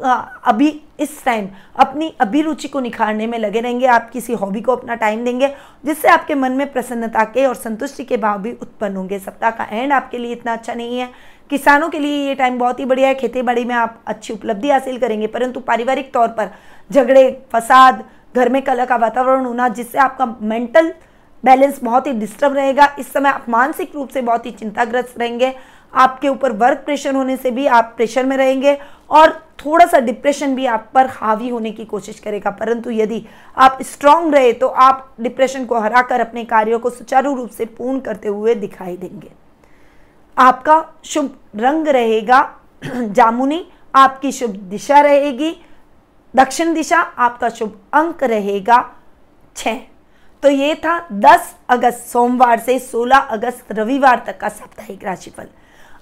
अभी 0.44 0.68
इस 1.00 1.24
टाइम 1.24 1.48
अपनी 1.76 2.12
अभिरुचि 2.20 2.68
को 2.68 2.80
निखारने 2.80 3.26
में 3.26 3.38
लगे 3.38 3.60
रहेंगे। 3.60 3.86
आप 3.86 4.10
किसी 4.10 4.32
हॉबी 4.32 4.60
को 4.60 4.76
अपना 4.76 4.94
टाइम 4.94 5.24
देंगे, 5.24 5.48
जिससे 5.84 6.08
आपके 6.08 6.34
मन 6.34 6.52
में 6.52 6.72
प्रसन्नता 6.72 7.24
के 7.24 7.46
और 7.46 7.54
संतुष्टि 7.54 8.04
के 8.04 8.16
भाव 8.16 8.42
भी 8.42 8.52
उत्पन्न 8.52 8.96
होंगे। 8.96 9.18
सप्ताह 9.18 9.50
का 9.50 9.64
एंड 9.64 9.92
आपके 9.92 10.18
लिए 10.18 10.32
इतना 10.32 10.52
अच्छा 10.52 10.74
नहीं 10.74 10.98
है। 10.98 11.10
किसानों 11.50 11.88
के 11.88 11.98
लिए 11.98 12.26
ये 12.26 12.34
टाइम 12.34 12.58
बहुत 12.58 12.80
ही 12.80 12.84
बढ़िया 12.84 13.08
है। 13.08 13.14
खेती 13.14 13.42
बाड़ी 13.42 13.64
में 13.64 13.74
आप 13.74 14.00
अच्छी 14.06 14.32
उपलब्धि 14.32 14.70
हासिल 14.70 14.98
करेंगे, 14.98 15.26
परंतु 15.26 15.60
पारिवारिक 15.60 16.12
तौर 16.14 16.28
पर 16.28 16.50
झगड़े, 16.90 17.30
फसाद, 17.52 18.04
घर 18.36 18.48
में 18.48 18.62
कला 18.62 18.84
का 18.84 18.96
वातावरण 18.96 19.44
होना 19.44 19.68
जिससे 19.68 19.98
आपका 19.98 20.26
मेंटल 20.40 20.92
बैलेंस 21.44 21.78
बहुत 21.82 22.06
ही 22.06 22.12
डिस्टर्ब 22.12 22.54
रहेगा। 22.54 22.94
इस 22.98 23.12
समय 23.12 23.28
आप 23.28 23.44
मानसिक 23.48 23.94
रूप 23.94 24.08
से 24.08 24.20
बहुत 24.22 24.46
ही 24.46 24.50
चिंताग्रस्त 24.50 25.18
रहेंगे। 25.18 25.54
आपके 25.94 26.28
ऊपर 26.28 26.52
वर्क 26.52 26.78
प्रेशर 26.78 27.14
होने 27.14 27.36
से 27.36 27.50
भी 27.50 27.66
आप 27.66 27.92
प्रेशर 27.96 28.24
में 28.26 28.36
रहेंगे 28.36 28.78
और 29.10 29.30
थोड़ा 29.58 29.86
सा 29.86 29.98
डिप्रेशन 30.00 30.54
भी 30.54 30.66
आप 30.66 30.90
पर 30.94 31.06
हावी 31.06 31.48
होने 31.48 31.70
की 31.70 31.84
कोशिश 31.84 32.18
करेगा। 32.20 32.50
परंतु 32.50 32.90
यदि 32.90 33.22
आप 33.56 33.78
स्ट्रांग 33.82 34.34
रहे 34.34 34.52
तो 34.52 34.66
आप 34.68 35.14
डिप्रेशन 35.20 35.64
को 35.64 35.78
हराकर 35.78 36.20
अपने 36.20 36.44
कार्यों 36.44 36.78
को 36.78 36.90
सुचारू 36.90 37.34
रूप 37.34 37.50
से 37.50 37.64
पूर्ण 37.64 38.00
करते 38.00 38.28
हुए 38.28 38.54
दिखाई 38.54 38.96
देंगे। 38.96 39.30
आपका 40.38 40.84
शुभ 41.04 41.36
रंग 41.56 41.88
रहेगा। 41.88 42.42
जामुनी 42.84 43.66
आपकी 43.94 44.32
शुभ 44.32 44.50
दिशा 44.50 45.00
रहेगी। 45.00 45.56
दक्षिण 46.36 46.72
दिशा 46.74 46.98
आपका 46.98 47.48
शुभ 47.48 47.78
अंक 47.94 48.22
रहेगा 48.24 48.78
छ 49.56 49.68
तो 50.42 50.48
ये 50.48 50.74
था 50.74 50.96
10 51.12 51.54
अगस्त 51.68 52.06
सोमवार 52.06 52.58
से 52.58 52.78
16 52.80 53.28
अगस्त 53.30 53.72
रविवार 53.72 54.22
तक 54.26 54.38
का 54.38 54.48
साप्ताहिक 54.48 55.04
राशिफल। 55.04 55.46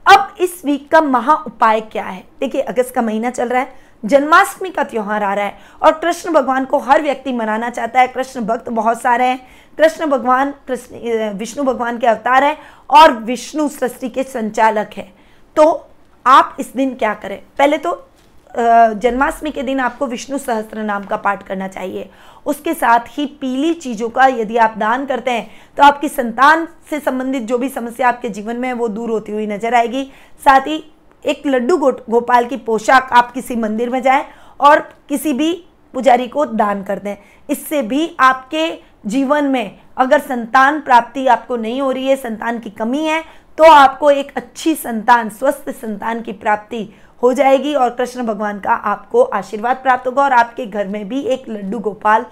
अब 0.07 0.35
इस 0.40 0.64
वीक 0.64 0.90
का 0.90 1.01
महा 1.01 1.35
उपाय 1.37 1.81
क्या 1.83 2.05
है? 2.05 2.25
देखिए, 2.40 2.61
अगस्त 2.61 2.94
का 2.94 3.03
महीना 3.03 3.31
चल 3.31 3.49
रहा 3.49 3.61
है, 3.61 3.75
जन्माष्टमी 4.03 4.70
का 4.70 4.85
त्यौहार 4.85 5.23
आ 5.23 5.33
रहा 5.35 5.44
है 5.44 5.59
और 5.83 5.92
कृष्ण 5.92 6.33
भगवान 6.33 6.64
को 6.64 6.79
हर 6.79 7.03
व्यक्ति 7.03 7.33
मनाना 7.33 7.70
चाहता 7.70 8.01
है। 8.01 8.09
कृष्ण 8.09 8.40
भक्त 8.40 8.68
बहुत 8.70 9.01
सारे 9.03 9.25
हैं। 9.25 9.40
कृष्ण 9.79 10.07
भगवान, 10.07 10.51
कृष्ण 10.68 11.33
विष्णु 11.33 11.64
भगवान 11.64 11.99
के 11.99 12.07
अवतार 12.07 12.44
है 12.44 12.57
और 12.90 13.12
विष्णु 13.23 13.68
सृष्टि 13.68 14.09
के 14.09 14.23
संचालक 14.23 14.90
है। 14.97 15.12
तो 15.57 15.87
आप 16.27 16.57
इस 16.61 16.73
दिन 16.77 16.94
क्या 16.94 17.14
करें? 17.14 17.40
पहले 17.59 17.79
तो 17.79 17.92
जन्माष्टमी 18.57 19.51
के 19.51 19.62
दिन 19.62 19.81
आपको 19.81 20.07
विष्णु 20.07 20.38
सहस्त्र 20.38 20.83
नाम 20.83 21.05
का 21.05 21.17
पाठ 21.17 21.43
करना 21.43 21.69
चाहिए। 21.69 22.09
उसके 22.47 22.75
साथ 22.75 23.07
ही 23.11 23.27
पीली 23.40 23.73
चीज़ों 23.75 24.09
का 24.09 24.27
यदि 24.27 24.57
आप 24.57 24.75
दान 24.79 25.07
करते 25.07 25.31
हैं 25.31 25.51
तो 25.79 25.83
आपकी 25.83 26.09
संतान 26.09 26.67
से 26.90 27.01
संबंधित 27.01 27.43
जो 27.43 27.59
भी 27.59 27.69
समस्या 27.69 28.09
आपके 28.09 28.29
जीवन 28.31 28.57
में 28.57 28.69
है 28.69 28.75
वो 28.75 28.88
दूर 28.88 29.11
होती 29.11 29.33
हुई 29.33 29.47
नज़र 29.47 29.75
आएगी। 29.75 30.05
साथ 30.43 30.67
ही 30.67 30.83
एक 31.25 31.47
लड्डू 31.47 31.77
गो, 31.77 31.90
गोपाल 32.11 32.47
की 32.47 32.57
पोशाक 32.59 33.12
आप 33.12 33.33
किसी 33.33 33.57
मंदिर 33.57 33.90
में 33.90 34.01
जाएँ 34.03 34.25
और 34.61 34.81
किसी 35.09 35.33
भी 35.33 35.53
पुजारी 35.95 36.27
को 36.29 36.45
दान 36.47 36.83
कर 36.85 36.99
दें। 36.99 37.17
इससे 37.49 37.83
भी 37.83 38.11
आपके 38.21 38.69
जीवन 39.07 39.45
में 39.45 39.79
अगर 39.97 40.21
संतान 40.21 40.81
प्राप्ति 40.81 41.27
आपको 41.27 41.57
नहीं 41.57 41.81
हो 41.81 41.90
रही 41.90 42.07
है 42.07 42.17
संतान 42.17 42.59
की 42.59 42.71
कमी 42.73 43.05
है 43.05 43.23
तो 43.59 43.64
आपको 43.64 44.11
एक 44.11 44.33
अच्छी 44.37 44.75
संतान 44.75 45.29
स्वस्थ 45.31 45.71
संतान 45.73 46.23
की 46.23 46.33
प्राप्ति 46.35 46.88
हो 47.22 47.33
जाएगी 47.33 47.74
और 47.74 47.90
कृष्ण 47.90 48.22
भगवान 48.22 48.59
का 48.61 48.72
आपको 48.72 49.22
आशीर्वाद 49.22 49.77
प्राप्त 49.77 50.07
होगा 50.07 50.22
और 50.22 50.33
आपके 50.33 50.66
घर 50.66 50.87
में 50.87 51.09
भी 51.09 51.20
एक 51.20 51.48
लड्डू 51.48 51.79
गोपाल 51.79 52.27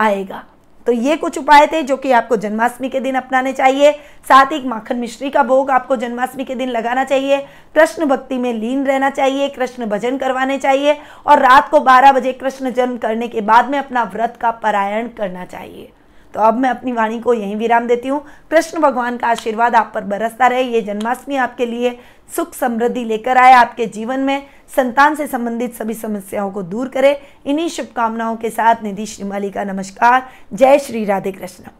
आएगा। 0.00 0.44
तो 0.86 0.92
ये 0.92 1.16
कुछ 1.16 1.36
उपाय 1.38 1.66
थे 1.66 1.82
जो 1.82 1.96
कि 1.96 2.12
आपको 2.12 2.36
जन्माष्टमी 2.36 2.88
के 2.88 3.00
दिन 3.00 3.14
अपनाने 3.14 3.52
चाहिए। 3.52 3.92
साथ 4.28 4.52
ही 4.52 4.62
माखन 4.68 4.96
मिश्री 4.96 5.30
का 5.30 5.42
भोग 5.42 5.70
आपको 5.70 5.96
जन्माष्टमी 5.96 6.44
के 6.44 6.54
दिन 6.54 6.68
लगाना 6.68 7.04
चाहिए। 7.04 7.38
कृष्ण 7.74 8.06
भक्ति 8.06 8.38
में 8.38 8.52
लीन 8.54 8.86
रहना 8.86 9.10
चाहिए, 9.10 9.48
कृष्ण 9.48 9.86
भजन 9.86 10.16
करवाने 10.18 10.58
चाहिए 10.58 10.96
और 11.26 11.38
रात 11.38 11.68
को 11.70 11.80
12 11.80 12.12
बजे 12.12 12.32
कृष्ण 12.32 12.70
जन्म 12.70 12.96
करने 12.96 13.28
के 13.28 13.40
बाद 13.40 13.70
में 13.70 13.78
अपना 13.78 14.04
व्रत 14.04 14.38
का 14.40 14.50
पारायण 14.50 15.08
करना 15.08 15.44
चाहिए। 15.44 15.90
तो 16.34 16.40
अब 16.40 16.58
मैं 16.58 16.70
अपनी 16.70 16.92
वाणी 16.92 17.18
को 17.20 17.34
यहीं 17.34 17.56
विराम 17.56 17.86
देती 17.86 18.08
हूँ। 18.08 18.20
कृष्ण 18.50 18.80
भगवान 18.80 19.16
का 19.16 19.26
आशीर्वाद 19.26 19.74
आप 19.74 19.90
पर 19.94 20.04
बरसता 20.04 20.46
रहे। 20.46 20.62
ये 20.62 20.82
जन्माष्टमी 20.82 21.36
आपके 21.36 21.66
लिए 21.66 21.98
सुख 22.36 22.54
समृद्धि 22.54 23.04
लेकर 23.04 23.38
आए 23.38 23.52
आपके 23.52 23.86
जीवन 23.86 24.20
में। 24.20 24.46
संतान 24.76 25.14
से 25.14 25.26
संबंधित 25.26 25.74
सभी 25.74 25.94
समस्याओं 25.94 26.50
को 26.50 26.62
दूर 26.62 26.88
करे। 26.88 27.18
इन्हीं 27.46 27.68
शुभकामनाओं 27.68 28.36
के 28.36 28.50
साथ 28.50 28.82
निधि 28.82 29.06
श्रीमाली 29.06 29.50
का 29.50 29.64
नमस्कार। 29.64 30.28
जय 30.52 30.78
श्री 30.78 31.04
राधे 31.04 31.32
कृष्ण। 31.32 31.70